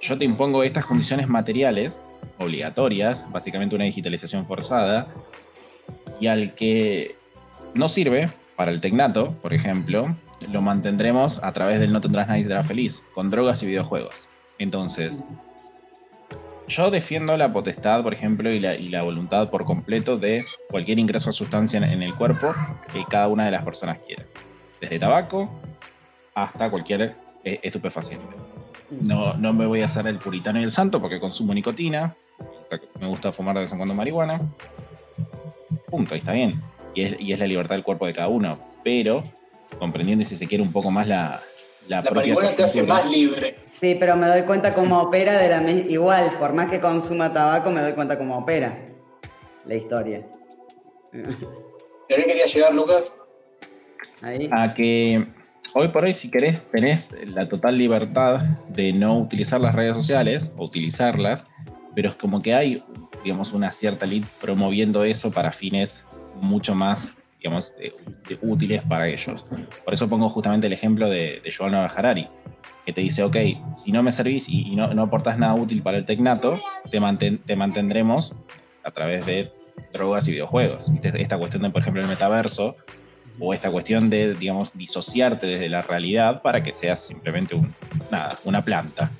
[0.00, 2.00] yo te impongo estas condiciones materiales
[2.38, 5.08] obligatorias, básicamente una digitalización forzada,
[6.20, 7.16] y al que
[7.74, 10.16] no sirve para el tecnato, por ejemplo,
[10.50, 14.28] lo mantendremos a través del No tendrás nadie será feliz, con drogas y videojuegos.
[14.58, 15.22] Entonces,
[16.70, 21.32] yo defiendo la potestad, por ejemplo, y la, voluntad por completo de cualquier ingreso de
[21.32, 22.54] sustancia en, el cuerpo
[22.92, 24.24] que cada una de las personas quiera.
[24.80, 25.50] Desde tabaco
[26.34, 28.36] hasta cualquier eh, estupefaciente.
[28.90, 32.14] No, no me voy a hacer el puritano y el santo porque consumo nicotina.
[33.00, 34.40] Me gusta fumar de vez en cuando marihuana.
[35.90, 36.62] Punto, ahí está bien.
[36.94, 38.58] Y es, y es la libertad del cuerpo de cada uno.
[38.84, 39.24] Pero
[39.78, 41.40] comprendiendo, si se quiere, un poco más la,
[41.90, 43.56] la, marihuana te hace más libre.
[43.80, 47.70] Sí, pero me doy cuenta cómo opera de la igual, por más que consuma tabaco,
[47.70, 48.78] me doy cuenta cómo opera
[49.66, 50.24] la historia.
[51.12, 51.26] ¿De
[52.08, 53.12] qué quería llegar, Lucas?
[54.52, 55.26] A que
[55.74, 60.48] hoy por hoy, si querés, tenés la total libertad de no utilizar las redes sociales
[60.56, 61.44] o utilizarlas,
[61.96, 62.84] pero es como que hay,
[63.24, 66.04] digamos, una cierta elite promoviendo eso para fines
[66.40, 67.74] mucho más digamos,
[68.42, 69.44] útiles para ellos.
[69.84, 72.28] Por eso pongo justamente el ejemplo de, de Joan Harari,
[72.84, 73.36] que te dice, ok,
[73.76, 76.60] si no me servís y, no, no, aportas nada útil para el tecnato,
[76.90, 77.00] te,
[77.46, 78.34] te mantendremos
[78.84, 79.50] a través de
[79.92, 80.90] drogas y videojuegos.
[81.02, 82.76] Esta cuestión de, por ejemplo, el metaverso,
[83.38, 87.74] o esta cuestión de, digamos, disociarte desde la realidad para que seas simplemente un,
[88.10, 89.10] nada, una planta.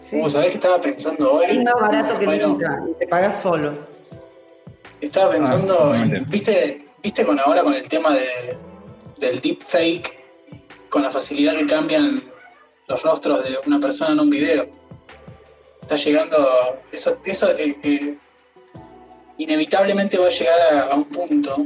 [0.00, 0.22] Sí.
[0.30, 1.46] ¿Sabés que estaba pensando hoy?
[1.48, 3.74] Es más barato que nunca, te pagas solo.
[5.00, 6.24] Estaba pensando, Ah, en-.
[6.28, 8.56] ¿viste, ¿viste con ahora con el tema de,
[9.20, 10.18] del deepfake,
[10.88, 12.20] con la facilidad que cambian
[12.88, 14.66] los rostros de una persona en un video?
[15.82, 16.36] Está llegando,
[16.90, 18.16] eso, eso eh, eh,
[19.38, 21.64] inevitablemente va a llegar a, a un punto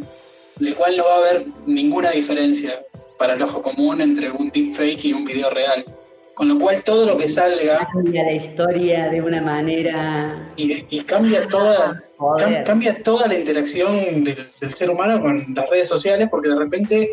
[0.61, 2.85] en el cual no va a haber ninguna diferencia
[3.19, 5.87] para el ojo común entre un deepfake y un video real.
[6.35, 10.53] Con lo cual todo lo que salga Cambia la historia de una manera.
[10.57, 12.65] y, y cambia toda, Joder.
[12.65, 17.11] cambia toda la interacción del, del ser humano con las redes sociales porque de repente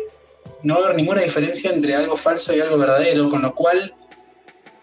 [0.62, 3.94] no va a haber ninguna diferencia entre algo falso y algo verdadero, con lo cual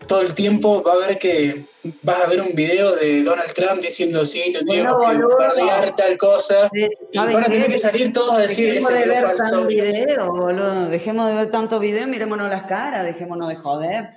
[0.08, 1.66] todo el tiempo va a haber que
[2.02, 6.18] vas a ver un video de Donald Trump diciendo sí, tendríamos Bueno, que bardear tal
[6.18, 7.52] cosa Sí, y ¿saben van a qué?
[7.54, 9.58] tener que salir todos a decir Dejemos ese de video ver falso.
[9.60, 10.90] tan video, boludo.
[10.90, 14.10] Dejemos de ver tanto video, mirémonos las caras, dejémonos de joder.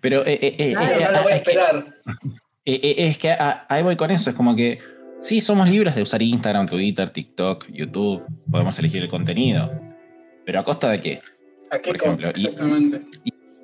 [0.00, 1.84] Pero eh, eh, eh, es que- no lo voy a es que- esperar.
[2.64, 4.78] Eh, eh, es que a- ahí voy con eso, es como que
[5.22, 9.70] sí, somos libres de usar Instagram, Twitter, TikTok, YouTube, podemos elegir el contenido,
[10.44, 11.20] pero a costa de qué?
[11.70, 12.22] ¿A qué por costa?
[12.22, 13.02] ejemplo, y- Exactamente.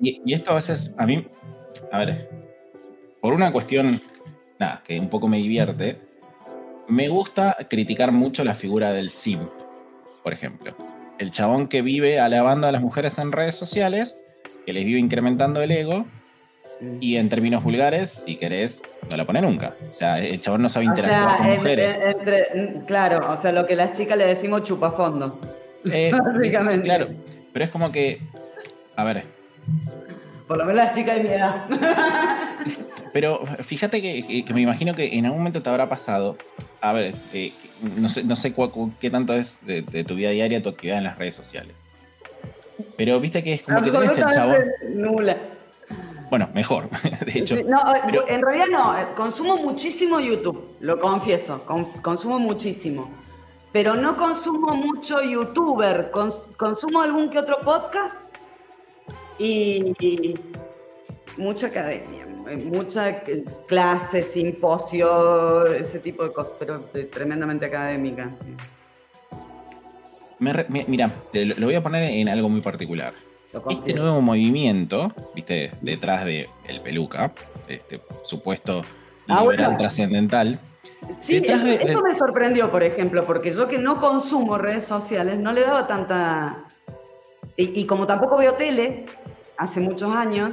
[0.01, 1.27] Y, y esto a veces, a mí,
[1.93, 2.31] a ver,
[3.21, 4.01] por una cuestión,
[4.59, 5.99] nada, que un poco me divierte,
[6.87, 9.51] me gusta criticar mucho la figura del simp,
[10.23, 10.75] por ejemplo.
[11.19, 14.17] El chabón que vive alabando a las mujeres en redes sociales,
[14.65, 16.07] que les vive incrementando el ego,
[17.01, 19.75] y en términos vulgares, si querés, no la pone nunca.
[19.91, 21.97] O sea, el chabón no sabe O interactuar sea, con en- mujeres.
[21.97, 25.41] en- entre, claro, o sea, lo que las chicas le decimos chupafondo.
[25.93, 26.85] Eh, básicamente.
[26.85, 27.09] Claro,
[27.53, 28.21] pero es como que,
[28.97, 29.25] a ver,
[30.47, 31.65] Por lo menos las chicas de mi edad.
[33.13, 36.37] Pero fíjate que, que- me imagino que en algún momento te habrá pasado.
[36.81, 37.53] A ver, eh,
[37.97, 40.99] no sé, no sé cu- qué tanto es de, de tu vida diaria tu actividad
[40.99, 41.75] en las redes sociales.
[42.97, 44.57] Pero viste que es como que tenés el chabón.
[44.95, 45.37] Nula.
[46.31, 46.89] Bueno, mejor,
[47.27, 47.55] de hecho.
[47.67, 53.11] No, eh, pero- en realidad no, eh, consumo muchísimo YouTube, lo confieso, con- consumo muchísimo.
[53.73, 58.23] Pero no consumo mucho youtuber, cons- consumo algún que otro podcast
[59.39, 60.35] y, y
[61.37, 66.81] mucha academia, eh, mucha eh, clase, simposio, ese tipo de cosas, pero
[67.13, 68.35] tremendamente académica.
[68.41, 68.55] sí.
[70.39, 73.13] me mira, lo, lo voy a poner en algo muy particular.
[73.71, 77.33] Este nuevo movimiento, viste, detrás de el peluca,
[77.67, 78.83] este supuesto
[79.31, 79.79] Ah, liberal bueno.
[79.79, 80.59] trascendental.
[81.21, 85.39] Sí, eso, de- eso me sorprendió, por ejemplo, porque yo que no consumo redes sociales,
[85.39, 86.65] no le daba tanta...
[87.57, 89.07] Y, y como tampoco veo tele,
[89.57, 90.51] hace muchos años,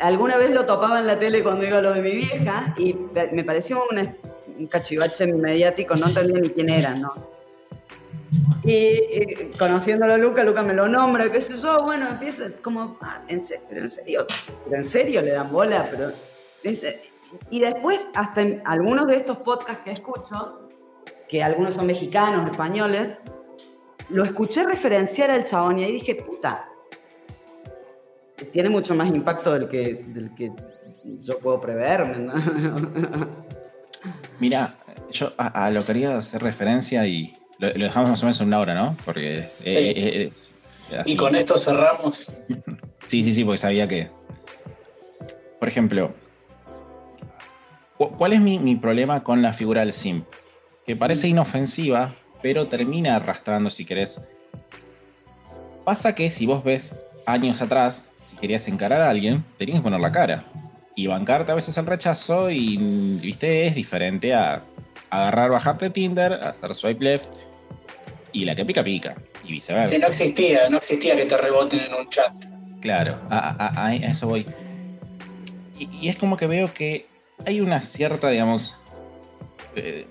[0.00, 2.96] alguna vez lo topaba en la tele cuando iba a lo de mi vieja y
[3.32, 4.14] me pareció una-
[4.58, 7.12] un cachivache mediático, no entendía ni quién era, ¿no?
[8.64, 13.22] Y, conociéndolo a Luca, Luca me lo nombra, qué sé yo, bueno, empieza como, ah,
[13.28, 14.26] en se- pero en serio,
[14.64, 16.12] pero en serio le dan bola, pero...
[17.50, 20.68] y después, hasta en algunos de estos podcasts que escucho,
[21.28, 23.14] que algunos son mexicanos, españoles,
[24.08, 26.68] lo escuché referenciar al chabón y ahí dije, puta,
[28.52, 30.52] tiene mucho más impacto del que, del que
[31.04, 32.18] yo puedo prever.
[32.18, 32.32] ¿no?
[34.40, 34.76] Mira,
[35.10, 38.58] yo a lo quería hacer referencia y lo, lo dejamos más o menos en una
[38.58, 38.96] hora, ¿no?
[39.04, 39.78] Porque eh, Sí.
[39.78, 40.30] eh,
[40.98, 41.12] así.
[41.12, 42.30] Y con esto cerramos.
[43.06, 44.08] Sí, sí, sí, porque sabía que.
[45.60, 46.12] Por ejemplo,
[47.96, 50.26] cu- ¿cuál es mi, mi problema con la figura del simp?
[50.84, 54.20] Que parece inofensiva, pero termina arrastrando, si querés.
[55.84, 56.96] Pasa que si vos ves
[57.26, 60.44] años atrás, si querías encarar a alguien, tenías que poner la cara.
[60.96, 62.76] Y bancarte a veces el rechazo y,
[63.22, 64.62] viste, es diferente a
[65.10, 67.28] agarrar, bajarte Tinder, hacer swipe left
[68.32, 69.16] y la que pica pica.
[69.44, 69.94] Y viceversa.
[69.94, 72.32] Sí, no existía, no existía que te reboten en un chat.
[72.80, 74.46] Claro, a, a- a- eso voy.
[75.78, 77.06] Y, y es como que veo que
[77.44, 78.76] hay una cierta, digamos,
[79.74, 80.06] eh,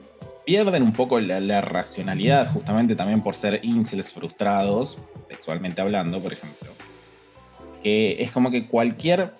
[0.45, 4.97] pierden un poco la, la racionalidad justamente también por ser incels frustrados,
[5.27, 6.69] sexualmente hablando, por ejemplo.
[7.83, 9.31] Que es como que cualquier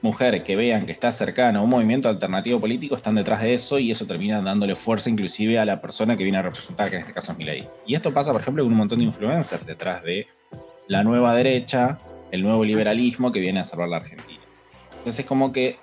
[0.00, 3.78] mujer que vean que está cercana a un movimiento alternativo político están detrás de eso
[3.78, 7.02] y eso termina dándole fuerza inclusive a la persona que viene a representar, que en
[7.02, 7.68] este caso es Milei.
[7.86, 10.26] Y esto pasa, por ejemplo, con un montón de influencers detrás de
[10.86, 11.98] la nueva derecha,
[12.30, 14.40] el nuevo liberalismo que viene a salvar la Argentina.
[14.90, 15.78] Entonces es como que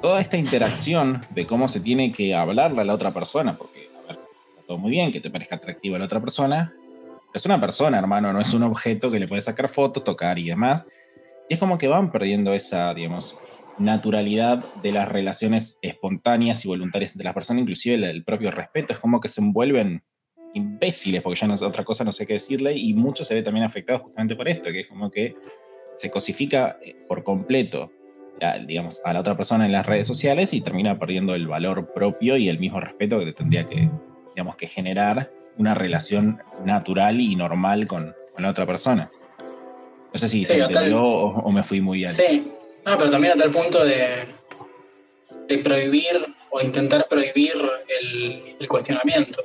[0.00, 4.18] toda esta interacción de cómo se tiene que hablarle a la otra persona, porque está
[4.66, 8.32] todo muy bien que te parezca atractiva la otra persona, pero es una persona, hermano,
[8.32, 10.84] no es un objeto que le puedes sacar fotos, tocar y demás.
[11.48, 13.36] Es como que van perdiendo esa, digamos,
[13.78, 18.98] naturalidad de las relaciones espontáneas y voluntarias entre las personas, inclusive el, propio respeto, es
[18.98, 20.02] como que se envuelven
[20.54, 23.42] imbéciles, porque ya no sé otra cosa, no sé qué decirle, y mucho se ve
[23.42, 25.34] también afectado justamente por esto, que es como que
[25.96, 27.90] se cosifica eh, por completo,
[28.40, 31.92] a, digamos, a la otra persona en las redes sociales y termina perdiendo el valor
[31.92, 33.90] propio y el mismo respeto que te tendría que,
[34.34, 39.10] digamos, que generar una relación natural y normal con, con la otra persona.
[40.14, 42.12] No sé si Sí, se tal- entendió o, o me fui muy bien.
[42.12, 42.46] Sí,
[42.86, 44.24] no, pero también a tal punto de,
[45.48, 47.52] de prohibir o intentar prohibir
[48.00, 49.42] el, el cuestionamiento.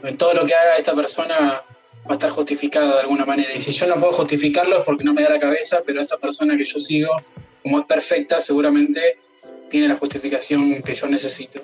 [0.00, 1.62] Porque Todo lo que haga esta persona
[2.06, 3.54] va a estar justificado de alguna manera.
[3.54, 6.18] Y si yo no puedo justificarlo es porque no me da la cabeza, pero esa
[6.18, 7.10] persona que yo sigo,
[7.62, 9.18] como es perfecta, seguramente
[9.70, 11.60] tiene la justificación que yo necesito.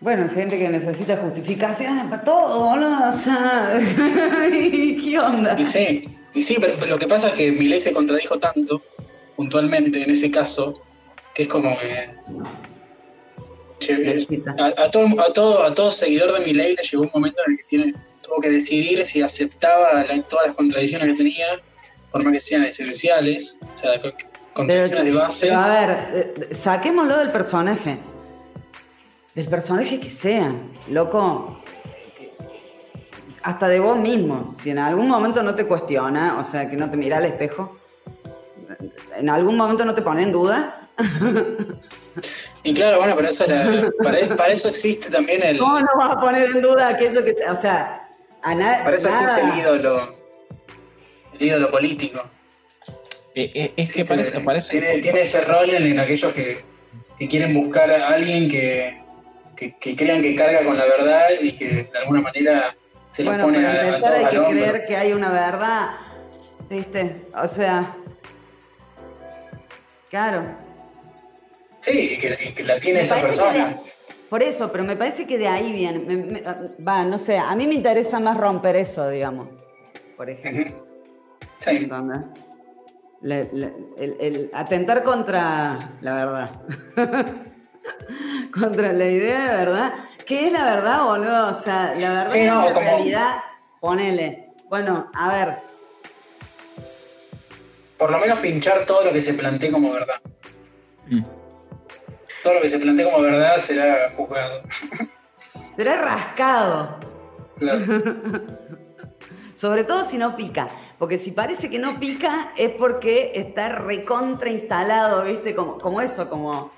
[0.00, 3.08] Bueno, gente que necesita justificaciones para todo, ¿no?
[3.08, 3.66] O sea,
[4.50, 5.56] ¿qué onda?
[5.58, 8.80] Y sí, y sí, pero, pero lo que pasa es que Milei se contradijo tanto,
[9.36, 10.80] puntualmente en ese caso,
[11.34, 12.10] que es como que.
[13.86, 14.54] Derechita.
[14.58, 17.52] A, a todo, a, todo, a todo seguidor de Milei le llegó un momento en
[17.52, 21.46] el que tiene, tuvo que decidir si aceptaba la- todas las contradicciones que tenía,
[22.12, 24.10] por más que sean esenciales, o sea, co-
[24.54, 25.46] contradicciones de base.
[25.48, 27.98] pero a ver, eh, saquémoslo del personaje.
[29.34, 30.52] Del personaje que sea,
[30.88, 31.62] loco.
[33.42, 34.52] Hasta de vos mismo.
[34.58, 37.78] Si en algún momento no te cuestiona, o sea, que no te mira al espejo,
[39.16, 40.88] en algún momento no te pone en duda,
[42.64, 45.58] Y claro, bueno, pero eso la- para, para eso existe también el.
[45.58, 47.52] ¿cómo no vas a poner en duda aquello que sea?
[47.52, 48.08] O sea,
[48.42, 49.60] a na- Para eso existe el nada.
[49.60, 50.14] ídolo.
[51.34, 52.20] El ídolo político.
[53.36, 56.32] Eh, eh, es que Sí, parece, tiene, parece tiene, tiene ese rol en, en aquellos
[56.32, 56.64] que,
[57.16, 59.00] que quieren buscar a alguien que,
[59.58, 62.76] que, que crean que carga con la verdad y que de alguna manera
[63.10, 64.52] se Bueno, pone para a, a empezar todos hay al que hombro.
[64.52, 65.88] creer que hay una verdad.
[66.70, 67.26] ¿Viste?
[67.34, 67.96] O sea.
[70.10, 70.42] Claro.
[71.80, 73.66] Sí, y que, y que la tiene Me esa persona.
[73.68, 73.76] de-
[74.30, 75.98] por eso, pero me parece que de ahí viene.
[75.98, 76.42] me- me-
[76.86, 79.48] va, no sé, a mí me interesa más romper eso, digamos.
[80.16, 80.86] Por ejemplo.
[81.60, 81.88] Sí.
[83.22, 86.50] el atentar contra la verdad.
[88.60, 89.94] contra la idea de verdad.
[90.26, 91.48] ¿Qué es la verdad, boludo?
[91.48, 93.36] O sea, la verdad Sí, es no, la como- realidad.
[93.80, 94.48] Ponele.
[94.68, 95.58] Bueno, a ver,
[97.96, 100.16] Por lo menos pinchar todo lo que se plantee como verdad.
[101.06, 101.22] Mm.
[102.44, 104.62] Todo lo que se plantee como verdad será juzgado.
[105.76, 107.00] será rascado.
[107.58, 107.80] Claro.
[109.54, 110.68] Sobre todo si no pica.
[110.98, 115.54] Porque si parece que no pica es porque está recontra instalado, ¿viste?
[115.56, 116.70] Como, como eso, como,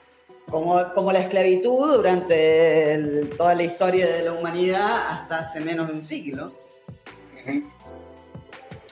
[0.51, 5.89] como, como la esclavitud durante el- toda la historia de la humanidad hasta hace menos
[5.89, 6.53] de un siglo.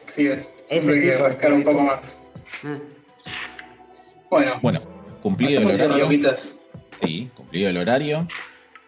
[0.07, 0.53] Sí es.
[0.69, 2.23] Ese Siempre hay que rascar un poco más.
[2.65, 2.77] Ah.
[4.31, 4.81] Bueno, Bueno,
[5.23, 6.09] cumplido el horario.
[7.03, 8.27] Sí, cumplido el horario.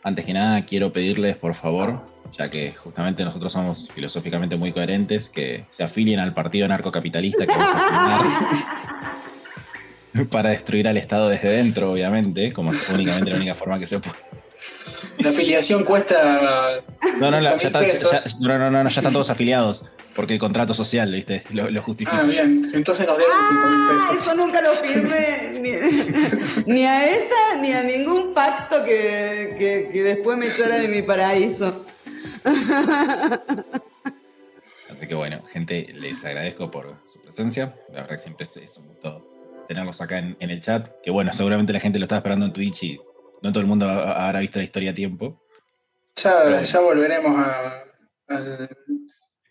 [0.03, 2.01] Antes que nada, quiero pedirles, por favor,
[2.37, 7.53] ya que justamente nosotros somos filosóficamente muy coherentes, que se afilien al partido narcocapitalista que
[7.53, 9.00] vamos a
[10.31, 13.99] para destruir al Estado desde dentro, obviamente, como es únicamente la única forma que se
[13.99, 14.17] puede.
[15.19, 16.83] La afiliación cuesta.
[17.19, 19.85] No, no, la- ya, 5.000 están, ya- no, no, no, no, ya están todos afiliados,
[20.15, 21.45] porque el contrato social, ¿viste?
[21.55, 22.19] Lo, lo justifica.
[22.21, 22.63] Ah, bien.
[22.75, 24.27] Entonces nos deben 5 mil Ah, pesos.
[24.27, 25.73] eso nunca lo firmé ni,
[26.75, 31.01] ni a esa ni a ningún pacto que, que- que después me echara de mi
[31.03, 31.87] paraíso.
[34.91, 37.75] Así que bueno, gente, les agradezco por su presencia.
[37.91, 39.27] La verdad que siempre es un gusto
[39.71, 40.89] tenerlos acá en, en el chat.
[41.01, 42.99] Que bueno, seguramente la gente lo está esperando en Twitch y
[43.43, 45.41] no todo el mundo ha- habrá visto la historia a tiempo.
[46.17, 47.85] Ya, ya volveremos a,
[48.29, 48.69] al.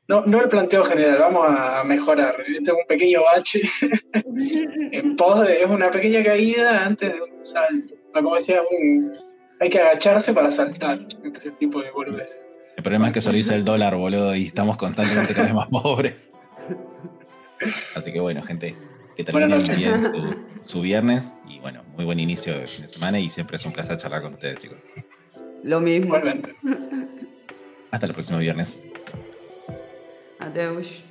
[0.10, 2.36] No, no el planteo general, vamos a mejorar.
[2.42, 3.62] Este es un pequeño bache
[4.92, 5.64] en pos de.
[5.64, 7.94] Es una pequeña caída antes de un salto.
[8.14, 9.14] Como decía, un,
[9.62, 11.00] hay que agacharse para saltar.
[11.24, 12.30] Ese tipo de boludez.
[12.76, 15.68] El problema es que solo dice el dólar, boludo, y estamos constantemente cada vez más
[15.72, 16.32] pobres.
[17.96, 18.76] Así que bueno, gente,
[19.20, 21.34] que terminen bien su, su viernes.
[21.50, 24.22] Y bueno, muy buen inicio de fin de semana y siempre es un placer charlar
[24.22, 24.78] con ustedes, chicos.
[25.62, 26.06] Lo mismo.
[26.06, 26.56] Igualmente.
[27.92, 28.86] Hasta el próximo viernes.
[30.40, 31.04] Adeus.